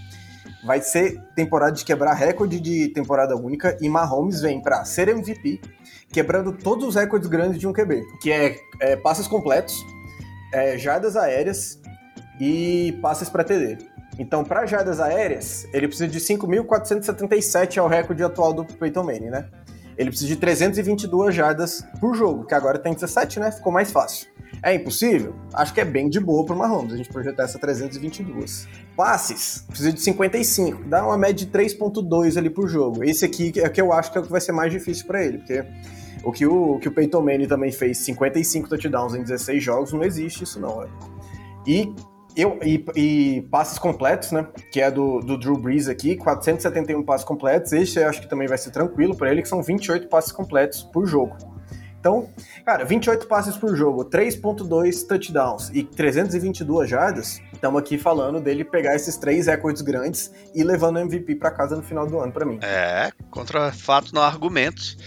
[0.66, 5.62] vai ser temporada de quebrar recorde de temporada única e Mahomes vem para ser MVP,
[6.12, 9.76] quebrando todos os recordes grandes de um QB, que é, é passes completos,
[10.52, 11.80] é, jardas aéreas
[12.40, 13.78] e passes para TD.
[14.20, 19.30] Então, para jardas aéreas, ele precisa de 5.477, é o recorde atual do Peyton Manning,
[19.30, 19.50] né?
[19.98, 23.50] Ele precisa de 322 jardas por jogo, que agora tem 17, né?
[23.52, 24.28] Ficou mais fácil.
[24.62, 25.36] É impossível?
[25.54, 28.68] Acho que é bem de boa para o Mahomes a gente projetar essa 322.
[28.96, 33.04] Passes, precisa de 55, dá uma média de 3.2 ali por jogo.
[33.06, 35.24] Esse aqui é que eu acho que é o que vai ser mais difícil para
[35.24, 35.64] ele, porque
[36.26, 39.94] o que o, o que o Peyton Manning também fez, 55 touchdowns em 16 jogos,
[39.94, 40.84] não existe isso não.
[40.84, 40.88] É.
[41.66, 41.94] E
[42.36, 44.48] eu, e, e, passes completos, né?
[44.72, 47.74] Que é do, do Drew Brees aqui, 471 passes completos.
[47.74, 50.84] Esse eu acho que também vai ser tranquilo para ele, que são 28 passes completos
[50.84, 51.36] por jogo.
[52.00, 52.30] Então,
[52.66, 57.42] cara, 28 passes por jogo, 3.2 touchdowns e 322 jardas.
[57.52, 61.76] Estamos aqui falando dele pegar esses três recordes grandes e levando o MVP para casa
[61.76, 62.58] no final do ano para mim.
[62.62, 64.98] É, contra fatos não argumentos.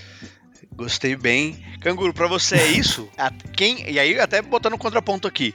[0.74, 1.56] Gostei bem.
[1.80, 3.08] Canguru, para você é isso?
[3.56, 5.54] Quem, e aí, até botando um contraponto aqui.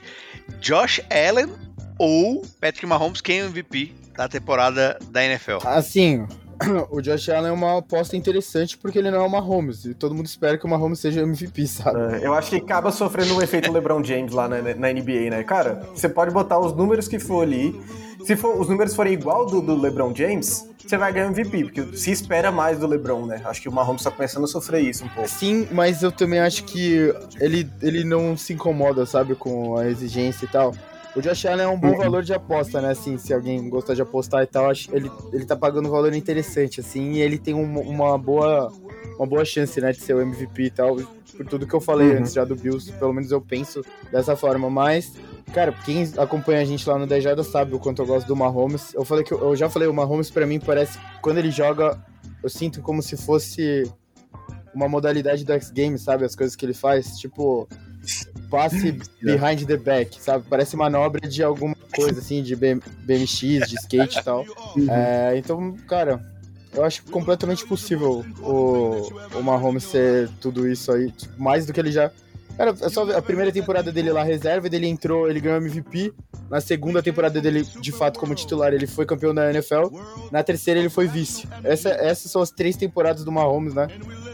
[0.59, 1.49] Josh Allen
[1.97, 5.57] ou Patrick Mahomes, quem é o MVP da temporada da NFL?
[5.65, 6.25] Assim,
[6.89, 9.85] o Josh Allen é uma aposta interessante porque ele não é o Mahomes.
[9.85, 11.99] E todo mundo espera que o Mahomes seja MVP, sabe?
[12.15, 15.29] É, eu acho que acaba sofrendo o um efeito LeBron James lá na, na, NBA,
[15.29, 15.43] né?
[15.43, 17.79] Cara, você pode botar os números que for ali.
[18.27, 21.95] Se for, os números forem igual do, do LeBron James, você vai ganhar MVP, porque
[21.95, 23.41] se espera mais do LeBron, né?
[23.45, 25.29] Acho que o Mahomes tá começando a sofrer isso um pouco.
[25.29, 27.09] Sim, mas eu também acho que
[27.39, 30.73] ele, ele não se incomoda, sabe, com a exigência e tal.
[31.15, 31.99] O Josh Allen é um bom uhum.
[31.99, 32.91] valor de aposta, né?
[32.91, 36.81] Assim, se alguém gostar de apostar e tal, ele, ele tá pagando um valor interessante,
[36.81, 38.69] assim, e ele tem um, uma boa
[39.17, 40.97] uma boa chance, né, de ser o MVP e tal,
[41.37, 42.17] por tudo que eu falei uhum.
[42.17, 43.81] antes já do Bills, pelo menos eu penso
[44.11, 45.13] dessa forma, mas
[45.53, 48.93] Cara, quem acompanha a gente lá no Dejada sabe o quanto eu gosto do Mahomes.
[48.93, 51.97] Eu falei que eu, eu já falei, o Mahomes para mim parece quando ele joga,
[52.43, 53.89] eu sinto como se fosse
[54.73, 56.25] uma modalidade do X Games, sabe?
[56.25, 57.67] As coisas que ele faz, tipo
[58.49, 58.91] passe
[59.23, 60.45] behind the back, sabe?
[60.49, 64.45] Parece manobra de alguma coisa assim, de BMX, de skate e tal.
[64.75, 64.91] Uhum.
[64.91, 66.21] É, então, cara,
[66.73, 71.79] eu acho completamente possível o, o Mahomes ser tudo isso aí, tipo, mais do que
[71.79, 72.11] ele já.
[72.57, 76.11] Cara, é só a primeira temporada dele lá, reserva, ele entrou, ele ganhou MVP.
[76.49, 79.95] Na segunda temporada dele, de fato, como titular, ele foi campeão da NFL.
[80.31, 81.47] Na terceira, ele foi vice.
[81.63, 83.87] Essa, essas são as três temporadas do Mahomes, né?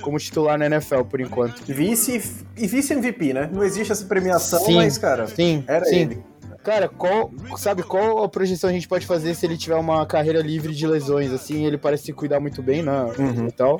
[0.03, 1.63] como titular na NFL por enquanto.
[1.65, 2.21] Vice
[2.55, 3.49] e vice MVP, né?
[3.51, 5.95] Não existe essa premiação, Sim, mas, cara, sim, era sim.
[5.95, 6.23] ele.
[6.63, 10.41] Cara, qual, sabe qual a projeção a gente pode fazer se ele tiver uma carreira
[10.41, 11.31] livre de lesões?
[11.31, 13.03] Assim, ele parece se cuidar muito bem, né?
[13.19, 13.47] Uhum.
[13.47, 13.79] E tal.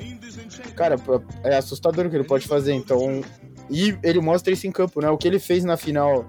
[0.76, 0.96] Cara,
[1.42, 2.74] é assustador o que ele pode fazer.
[2.74, 3.22] Então,
[3.70, 5.08] e ele mostra isso em campo, né?
[5.08, 6.26] O que ele fez na final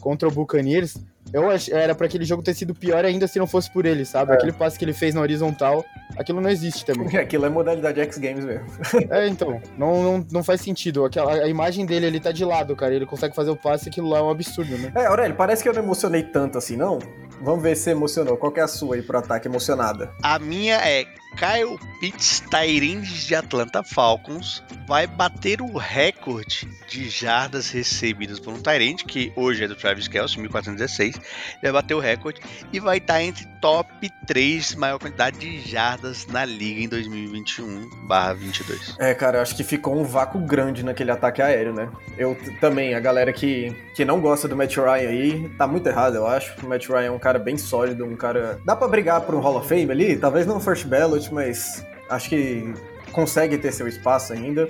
[0.00, 0.96] contra o Buccaneers,
[1.32, 4.04] eu ach, era para aquele jogo ter sido pior ainda se não fosse por ele,
[4.04, 4.32] sabe?
[4.32, 4.34] É.
[4.34, 5.84] Aquele passe que ele fez na horizontal,
[6.16, 7.16] aquilo não existe também.
[7.16, 8.66] Aquilo é modalidade X Games mesmo.
[9.10, 11.04] É, então, não, não, não faz sentido.
[11.04, 12.94] Aquela, a imagem dele, ele tá de lado, cara.
[12.94, 14.92] Ele consegue fazer o passe, aquilo lá é um absurdo, né?
[14.94, 16.98] É, Aurélio, parece que eu não emocionei tanto assim, não?
[17.42, 18.36] Vamos ver se emocionou.
[18.36, 20.14] Qual que é a sua aí pro ataque emocionada?
[20.22, 21.04] A minha é
[21.36, 28.60] Kyle Pitts, Tyrande de Atlanta Falcons, vai bater o recorde de jardas recebidas por um
[28.60, 31.18] Tyrande, que hoje é do Travis Kelce, 1416.
[31.62, 36.44] Vai bater o recorde e vai estar entre top 3 maior quantidade de jardas na
[36.44, 38.96] liga em 2021/22.
[38.98, 41.88] É, cara, eu acho que ficou um vácuo grande naquele ataque aéreo, né?
[42.18, 46.16] Eu também, a galera que, que não gosta do Matt Ryan aí, tá muito errado,
[46.16, 46.54] eu acho.
[46.62, 48.58] O Matt Ryan é um cara bem sólido, um cara.
[48.64, 50.16] Dá pra brigar por um Hall of Fame ali?
[50.16, 52.72] Talvez não first ballot, mas acho que
[53.12, 54.68] consegue ter seu espaço ainda.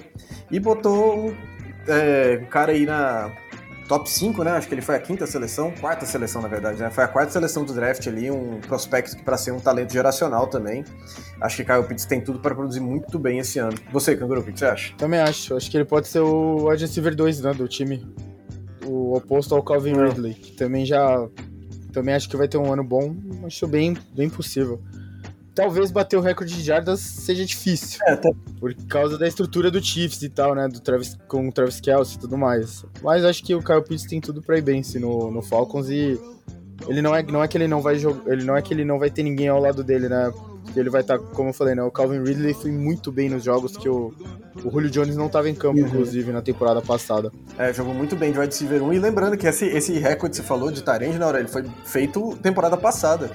[0.50, 1.36] E botou um,
[1.88, 3.30] é, um cara aí na
[3.88, 4.52] top 5, né?
[4.52, 6.90] Acho que ele foi a quinta seleção, quarta seleção, na verdade, né?
[6.90, 10.46] Foi a quarta seleção do draft ali, um prospecto que para ser um talento geracional
[10.46, 10.84] também.
[11.40, 13.76] Acho que Kyle Pitts tem tudo para produzir muito bem esse ano.
[13.92, 14.94] Você, Canguru, o que você acha?
[14.96, 15.54] Também acho.
[15.54, 18.06] Acho que ele pode ser o wide receiver 2, né, do time.
[18.84, 19.94] O oposto ao Calvin.
[19.94, 21.28] Ridley, que também já...
[21.92, 23.14] Também acho que vai ter um ano bom.
[23.44, 24.80] Acho bem, bem possível.
[25.54, 28.00] Talvez bater o recorde de jardas seja difícil.
[28.06, 30.66] É, tá- Por causa da estrutura do Chiefs e tal, né?
[30.66, 32.84] Do Travis, com o Travis Kelce e tudo mais.
[33.02, 36.18] Mas acho que o Kyle Pitts tem tudo pra ir bem no, no Falcons e
[36.88, 38.32] ele não é, não é que ele não vai jogar.
[38.32, 40.32] Ele não é que ele não vai ter ninguém ao lado dele, né?
[40.64, 41.82] Porque ele vai estar, como eu falei, né?
[41.82, 44.12] O Calvin Ridley foi muito bem nos jogos que o,
[44.64, 45.86] o Julio Jones não tava em campo, Uhum.
[45.86, 47.32] inclusive, na temporada passada.
[47.58, 48.92] É, jogou muito bem de wide receiver 1.
[48.94, 51.64] E lembrando que esse, esse recorde que você falou de Tyrande, na hora ele foi
[51.84, 53.30] feito temporada passada.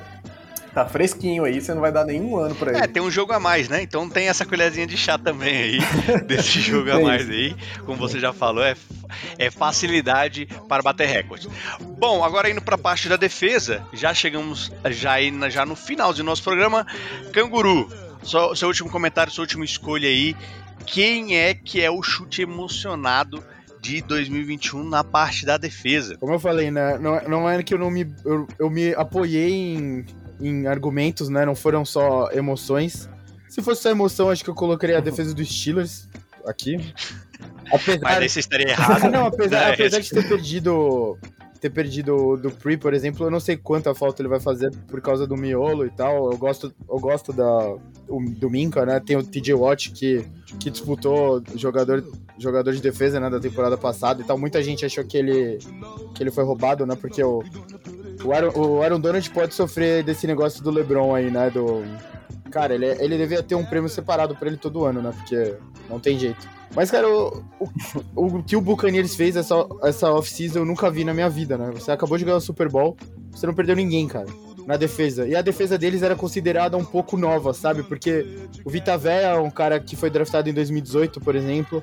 [0.77, 2.79] Tá fresquinho aí, você não vai dar nenhum ano pra ele.
[2.79, 3.81] É, tem um jogo a mais, né?
[3.81, 5.79] Então tem essa colherzinha de chá também aí,
[6.27, 7.31] desse jogo a mais isso.
[7.31, 7.55] aí.
[7.83, 8.75] Como você já falou, é,
[9.39, 11.49] é facilidade para bater recorde.
[11.97, 16.13] Bom, agora indo para a parte da defesa, já chegamos já, aí já no final
[16.13, 16.85] do nosso programa.
[17.33, 20.35] Canguru, só, seu último comentário, sua última escolha aí.
[20.85, 23.43] Quem é que é o chute emocionado
[23.81, 26.17] de 2021 na parte da defesa?
[26.17, 26.99] Como eu falei, né?
[26.99, 28.07] Não, não é que eu não me.
[28.23, 30.05] Eu, eu me apoiei em,
[30.39, 31.45] em argumentos, né?
[31.45, 33.09] Não foram só emoções.
[33.49, 36.07] Se fosse só emoção, acho que eu colocaria a defesa dos Steelers
[36.45, 36.93] aqui.
[37.71, 39.11] Apesar, Mas aí você estaria errado.
[39.11, 41.17] não, apesar, É, apesar de ter perdido
[41.57, 45.01] ter perdido do Pre, por exemplo, eu não sei quanta falta ele vai fazer por
[45.01, 46.31] causa do miolo e tal.
[46.31, 47.75] Eu gosto, eu gosto da,
[48.07, 48.99] do Minka, né?
[48.99, 50.25] Tem o TJ Watt que,
[50.59, 52.03] que disputou jogador,
[52.37, 54.37] jogador de defesa né, da temporada passada e tal.
[54.37, 55.57] Muita gente achou que ele,
[56.13, 56.95] que ele foi roubado, né?
[56.95, 57.43] Porque o,
[58.23, 61.49] o, Aaron, o Aaron Donald pode sofrer desse negócio do LeBron aí, né?
[61.49, 61.83] Do,
[62.51, 65.11] cara, ele, ele devia ter um prêmio separado pra ele todo ano, né?
[65.15, 65.55] Porque
[65.89, 66.47] não tem jeito.
[66.75, 71.03] Mas, cara, o, o, o que o Buccaneers fez essa, essa off-season eu nunca vi
[71.03, 71.71] na minha vida, né?
[71.73, 72.97] Você acabou de ganhar o Super Bowl,
[73.31, 74.27] você não perdeu ninguém, cara,
[74.65, 75.27] na defesa.
[75.27, 77.83] E a defesa deles era considerada um pouco nova, sabe?
[77.83, 78.25] Porque
[78.65, 81.81] o Vita é um cara que foi draftado em 2018, por exemplo.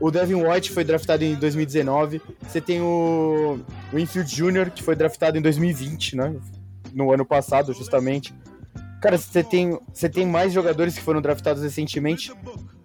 [0.00, 2.22] O Devin White foi draftado em 2019.
[2.42, 3.60] Você tem o
[3.92, 6.34] Winfield Jr., que foi draftado em 2020, né?
[6.94, 8.34] No ano passado, justamente.
[9.00, 12.32] Cara, você tem, você tem mais jogadores que foram draftados recentemente.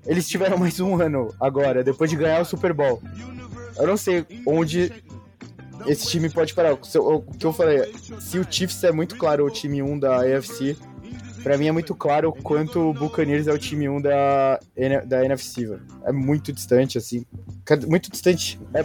[0.06, 3.02] Eles tiveram mais um ano agora, depois de ganhar o Super Bowl.
[3.78, 4.92] Eu não sei onde
[5.88, 6.74] esse time pode parar.
[6.74, 10.78] O que eu falei, se o Chiefs é muito claro o time 1 da AFC,
[11.46, 14.60] pra mim é muito claro o quanto o Buccaneers é o time 1 da,
[15.06, 15.82] da NFC, velho.
[16.04, 17.24] É muito distante, assim.
[17.88, 18.60] Muito distante.
[18.74, 18.84] É-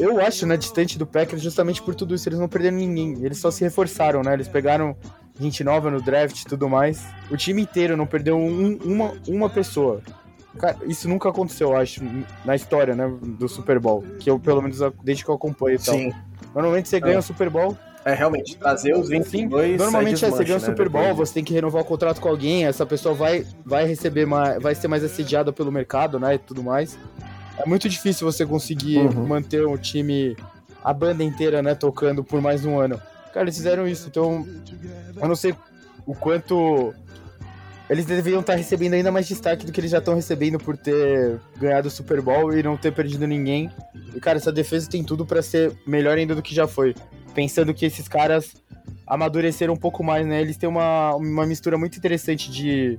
[0.00, 2.28] eu acho, né, distante do Packers justamente por tudo isso.
[2.28, 3.24] Eles não perderam ninguém.
[3.24, 4.32] Eles só se reforçaram, né?
[4.34, 4.96] Eles pegaram
[5.38, 7.02] gente nova no draft e tudo mais.
[7.30, 10.00] O time inteiro não perdeu um- uma, uma pessoa.
[10.58, 12.02] Cara, isso nunca aconteceu, eu acho,
[12.44, 14.02] na história, né, do Super Bowl.
[14.18, 15.94] Que eu, pelo menos, desde que eu acompanho e tal.
[15.94, 16.12] Sim.
[16.54, 20.44] Normalmente você ganha o Super Bowl, É, realmente, trazer os Sim, 22 normalmente é, você
[20.44, 22.84] ganha o né, Super Bowl, depois você tem que renovar o contrato com alguém, essa
[22.84, 26.98] pessoa vai, vai receber mais, vai ser mais assediada pelo mercado, né, e tudo mais.
[27.56, 29.26] É muito difícil você conseguir Uhum.
[29.26, 30.36] manter o time,
[30.82, 33.00] a banda inteira, né, tocando por mais um ano.
[33.32, 34.46] Cara, eles fizeram isso, então
[35.20, 35.54] eu não sei
[36.04, 36.92] o quanto
[37.88, 41.38] eles deveriam estar recebendo ainda mais destaque do que eles já estão recebendo por ter
[41.58, 43.70] ganhado o Super Bowl e não ter perdido ninguém.
[44.14, 46.94] E, cara, essa defesa tem tudo pra ser melhor ainda do que já foi.
[47.34, 48.52] Pensando que esses caras
[49.06, 50.40] amadureceram um pouco mais, né?
[50.40, 52.98] Eles têm uma, uma mistura muito interessante de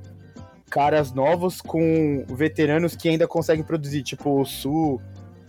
[0.70, 5.00] caras novos com veteranos que ainda conseguem produzir, tipo o Su,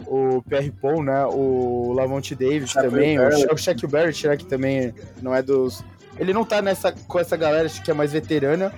[0.07, 1.25] o Pierre Paul, né?
[1.27, 3.41] O Lavonte Davis também, o, Barrett.
[3.47, 4.37] Sha- o Shaquille Barrett, né?
[4.37, 5.83] Que também não é dos.
[6.19, 8.73] Ele não tá nessa, com essa galera acho que é mais veterana,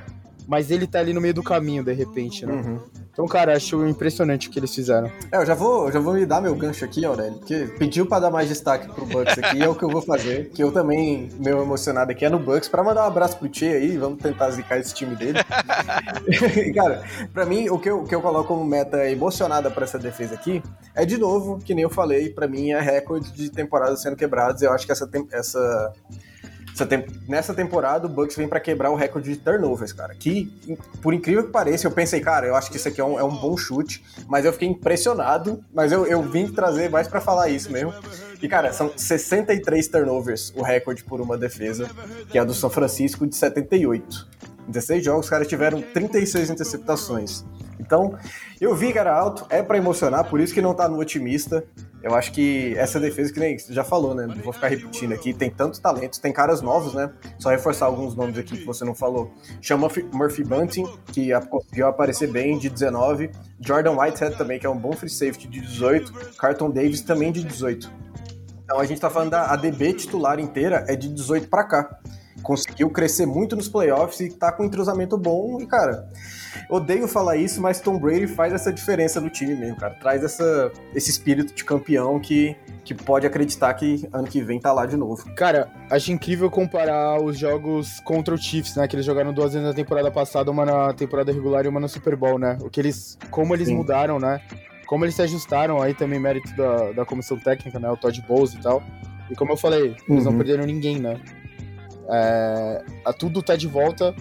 [0.47, 2.53] mas ele tá ali no meio do caminho, de repente, né?
[2.53, 2.78] Uhum.
[3.12, 5.11] Então, cara, acho impressionante o que eles fizeram.
[5.32, 8.05] É, eu já vou, eu já vou me dar meu gancho aqui, Aurélio, porque pediu
[8.05, 10.70] pra dar mais destaque pro Bucks aqui, é o que eu vou fazer, que eu
[10.70, 14.22] também, meio emocionado aqui, é no Bucks, pra mandar um abraço pro Tchê aí, vamos
[14.22, 15.38] tentar zicar esse time dele.
[16.74, 19.99] Cara, pra mim, o que eu, o que eu coloco como meta emocionada pra essa
[19.99, 20.62] defesa aqui,
[20.94, 24.62] é de novo, que nem eu falei, pra mim é recorde de temporadas sendo quebrados,
[24.62, 25.92] eu acho que essa, tem- essa essa
[27.29, 30.14] nessa temporada o Bucks vem pra quebrar o recorde de turnovers, cara.
[30.14, 30.53] Que,
[31.01, 33.24] por incrível que pareça, eu pensei, cara, eu acho que isso aqui é um, é
[33.24, 35.64] um bom chute, mas eu fiquei impressionado.
[35.72, 37.95] Mas eu, eu vim trazer mais pra falar isso mesmo.
[38.43, 41.89] E, cara, são 63 turnovers o recorde por uma defesa,
[42.29, 44.29] que é a do São Francisco de 78.
[44.68, 47.45] Em 16 jogos, os caras tiveram 36 interceptações.
[47.79, 48.18] Então,
[48.61, 51.64] eu vi era alto, é pra emocionar, por isso que não tá no otimista.
[52.07, 54.29] Eu acho que essa defesa, que nem você já falou, né?
[54.29, 57.11] Não vou ficar repetindo aqui, tem tantos talentos, tem caras novos, né?
[57.37, 59.33] Só reforçar alguns nomes aqui que você não falou.
[59.61, 63.33] Chama Murphy- Bunting, que conseguiu aparecer bem, de 19.
[63.61, 66.13] Jordan Whitehead também, que é um bom free safety, de 18.
[66.39, 67.91] Carlton Davis também de 18.
[68.63, 71.99] Então a gente tá falando da ADB titular inteira, é de 18 pra cá.
[72.47, 75.61] Conseguiu crescer muito nos playoffs e tá com um entrosamento bom.
[75.61, 76.09] E, cara,
[76.70, 79.94] odeio falar isso, mas Tom Brady faz essa diferença no time mesmo, cara.
[79.94, 84.72] Traz essa, esse espírito de campeão que, que pode acreditar que ano que vem tá
[84.72, 85.28] lá de novo.
[85.34, 88.86] Cara, acho incrível comparar os jogos contra o Chiefs, né?
[88.86, 91.88] Que eles jogaram duas vezes na temporada passada, uma na temporada regular e uma no
[91.88, 92.57] Super Bowl, né?
[92.61, 93.18] O que eles.
[93.28, 93.74] Como eles Sim.
[93.74, 94.40] mudaram, né?
[94.86, 97.90] Como eles se ajustaram, aí também mérito da, da comissão técnica, né?
[97.90, 98.84] O Todd Bowles e tal.
[99.28, 100.38] E como eu falei, eles não Uhum.
[100.38, 101.20] perderam ninguém, né?
[102.11, 104.15] É, a tudo tá de volta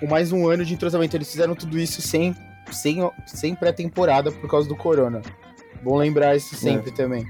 [0.00, 1.16] com mais um ano de entrosamento.
[1.16, 2.34] Eles fizeram tudo isso sem,
[2.70, 5.20] sem, sem pré-temporada por causa do Corona.
[5.82, 7.26] Bom lembrar isso sempre também.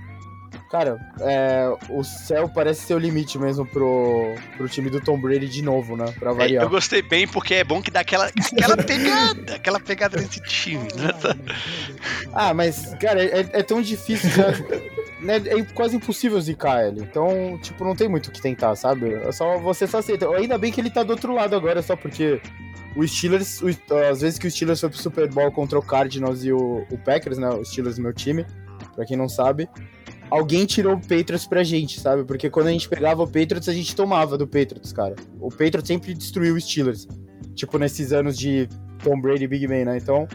[0.71, 5.49] Cara, é, o céu parece ser o limite mesmo pro, pro time do Tom Brady
[5.49, 6.05] de novo, né?
[6.19, 6.65] Pra É, variar.
[6.65, 10.83] eu gostei bem porque é bom que dá aquela, aquela pegada, aquela pegada nesse time.
[10.95, 11.37] Né?
[12.33, 14.47] Ah, mas, cara, é, é tão difícil, já,
[15.25, 15.37] né?
[15.37, 17.01] É quase impossível zicar ele.
[17.01, 19.15] Então, tipo, não tem muito o que tentar, sabe?
[19.15, 20.29] É só, você só aceita.
[20.31, 22.41] Ainda bem que ele tá do outro lado agora, só porque
[22.97, 23.69] o Steelers, o,
[24.11, 26.99] às vezes que o Steelers foi pro Super Bowl contra o Cardinals e o, o
[26.99, 27.49] Packers, né?
[27.49, 28.47] O Steelers, meu time,
[28.95, 29.69] pra quem não sabe.
[30.31, 32.25] Alguém tirou o Patriots pra gente, sabe?
[32.25, 35.15] Porque quando a gente pegava o Patriots, a gente tomava do Patriots, cara.
[35.41, 37.07] O Patriots sempre destruiu o Steelers.
[37.55, 38.69] Tipo, nesses anos de
[39.03, 39.97] Tom Brady e Big Ben, né?
[39.97, 40.27] Então,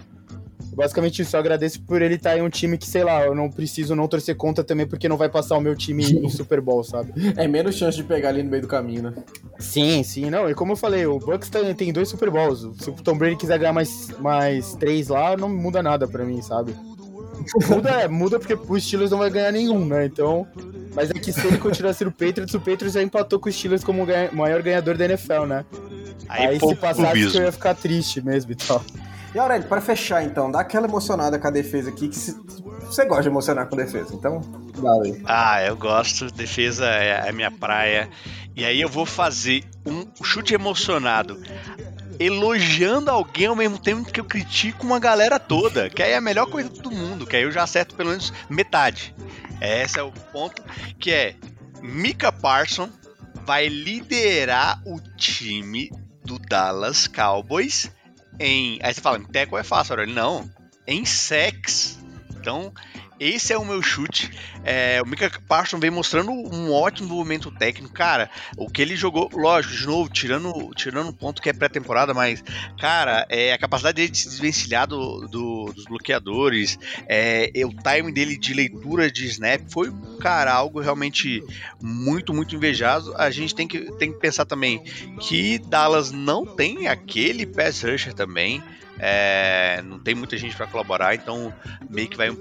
[0.75, 1.35] basicamente isso.
[1.35, 4.07] Eu agradeço por ele estar em um time que, sei lá, eu não preciso não
[4.07, 7.11] torcer contra também, porque não vai passar o meu time em Super Bowl, sabe?
[7.37, 9.13] É menos chance de pegar ali no meio do caminho, né?
[9.57, 10.49] Sim, sim, não.
[10.49, 12.67] E como eu falei, o Bucks tem, tem dois Super Bowls.
[12.81, 16.41] Se o Tom Brady quiser ganhar mais, mais três lá, não muda nada pra mim,
[16.41, 16.73] sabe?
[17.69, 20.05] Muda, é, muda porque o Steelers não vai ganhar nenhum, né?
[20.05, 20.45] Então.
[20.93, 23.51] Mas é que se ele continuar sendo o Patriots, o Patriots já empatou com o
[23.51, 25.65] Steelers como o ganha- maior ganhador da NFL, né?
[26.27, 28.83] Aí, Aí, se passasse, eu ia ficar triste mesmo e tal.
[29.33, 33.23] E Aurélio, pra fechar então, dá aquela emocionada com a defesa aqui, que você gosta
[33.23, 34.41] de emocionar com defesa, então
[35.03, 35.21] aí.
[35.25, 36.31] Ah, eu gosto.
[36.31, 38.09] Defesa é a minha praia.
[38.55, 41.41] E aí eu vou fazer um chute emocionado.
[42.19, 45.89] Elogiando alguém ao mesmo tempo que eu critico uma galera toda.
[45.89, 47.25] Que aí é a melhor coisa do mundo.
[47.25, 49.15] Que aí eu já acerto pelo menos metade.
[49.61, 50.61] Esse é o ponto.
[50.97, 51.35] Que é
[51.81, 52.89] Mika Parson
[53.45, 55.91] vai liderar o time
[56.23, 57.91] do Dallas Cowboys
[58.39, 58.79] em.
[58.81, 60.15] Aí você fala, em teco é fácil, Aurélio.
[60.15, 60.49] Não.
[60.87, 61.99] Em sex.
[62.31, 62.73] Então,
[63.19, 64.31] esse é o meu chute.
[64.63, 67.93] É, o Mika Parson vem mostrando um ótimo movimento técnico.
[67.93, 72.13] Cara, o que ele jogou, lógico, de novo, tirando, tirando um ponto que é pré-temporada,
[72.13, 72.43] mas,
[72.79, 77.69] cara, é, a capacidade dele de se desvencilhar do, do- dos bloqueadores, é, é, o
[77.73, 81.43] time dele de leitura de snap foi, cara, algo realmente
[81.81, 83.13] muito, muito invejado.
[83.17, 84.83] A gente tem que, tem que pensar também
[85.19, 88.63] que Dallas não tem aquele pass rusher também.
[88.99, 91.53] É, não tem muita gente para colaborar, então
[91.89, 92.35] meio que vai um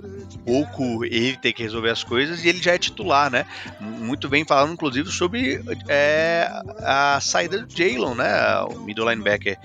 [0.45, 3.47] pouco ele ter que resolver as coisas e ele já é titular, né?
[3.81, 6.51] Muito bem falando, inclusive, sobre é,
[6.81, 8.61] a saída do Jalen, né?
[8.71, 9.57] O middle linebacker,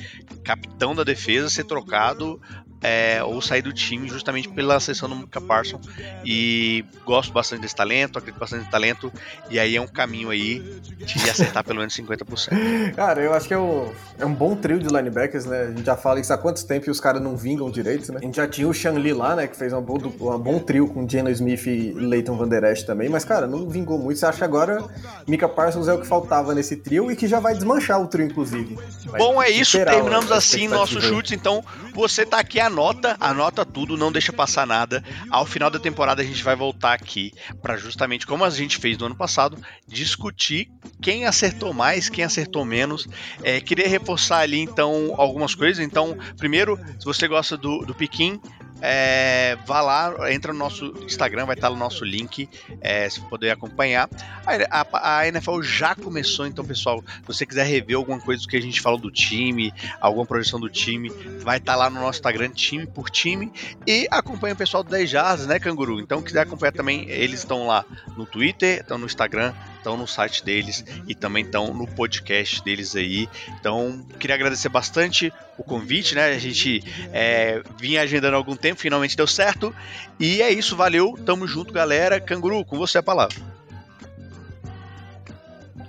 [0.43, 2.39] capitão da defesa, ser trocado
[2.83, 5.79] é, ou sair do time justamente pela sessão do Mika Parson.
[6.25, 9.11] E gosto bastante desse talento, acredito bastante nesse talento.
[9.49, 12.93] E aí é um caminho aí de acertar pelo menos 50%.
[12.93, 15.61] Cara, eu acho que é um, é um bom trio de linebackers, né?
[15.61, 18.19] A gente já fala isso há quantos tempos e os caras não vingam direito, né?
[18.21, 19.47] A gente já tinha o Shang Li lá, né?
[19.47, 22.83] Que fez um bom, um bom trio com Geno Smith e Leighton Van Der Esch
[22.83, 23.07] também.
[23.07, 24.19] Mas, cara, não vingou muito.
[24.19, 24.83] Você acha que agora
[25.25, 28.25] Mika Parsons é o que faltava nesse trio e que já vai desmanchar o trio,
[28.25, 28.77] inclusive.
[29.05, 29.77] Vai Bom, é isso.
[29.77, 31.31] Terminamos a assim nossos chutes.
[31.31, 31.63] Então,
[31.93, 35.03] você tá aqui, anota, anota tudo, não deixa passar nada.
[35.29, 38.97] Ao final da temporada, a gente vai voltar aqui para justamente, como a gente fez
[38.97, 39.57] no ano passado,
[39.87, 40.69] discutir
[41.01, 43.07] quem acertou mais, quem acertou menos.
[43.43, 45.83] É, queria reforçar ali, então, algumas coisas.
[45.83, 48.41] Então, primeiro, se você gosta do, do Piquim,
[48.85, 52.49] é, vá lá, entra no nosso Instagram, vai estar no nosso link,
[52.81, 54.09] é, se poder acompanhar.
[54.45, 58.47] A, a- a NFL já começou, então, pessoal, se você quiser rever alguma coisa do
[58.49, 61.09] que a gente falou do time, alguma projeção do time,
[61.39, 63.49] vai estar lá no nosso Instagram, time por time,
[63.87, 66.01] e acompanha o pessoal do 10 Jardas, né, Canguru?
[66.01, 67.85] Então, quiser acompanhar também, eles estão lá
[68.17, 69.53] no Twitter, estão no Instagram,
[69.83, 73.27] estão no site deles e também estão no podcast deles aí.
[73.59, 76.27] Então, queria agradecer bastante o convite, né?
[76.27, 76.81] A gente
[77.11, 79.75] é, vinha agendando há algum tempo, finalmente deu certo.
[80.17, 82.19] E é isso, valeu, tamo junto, galera.
[82.21, 83.35] Canguru, com você a palavra.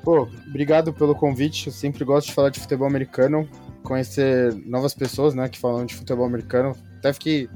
[0.02, 1.68] Pô, obrigado pelo convite.
[1.68, 3.48] Eu sempre gosto de falar de futebol americano,
[3.82, 6.76] conhecer novas pessoas, né, que falam de futebol americano.
[6.98, 7.48] Até fiquei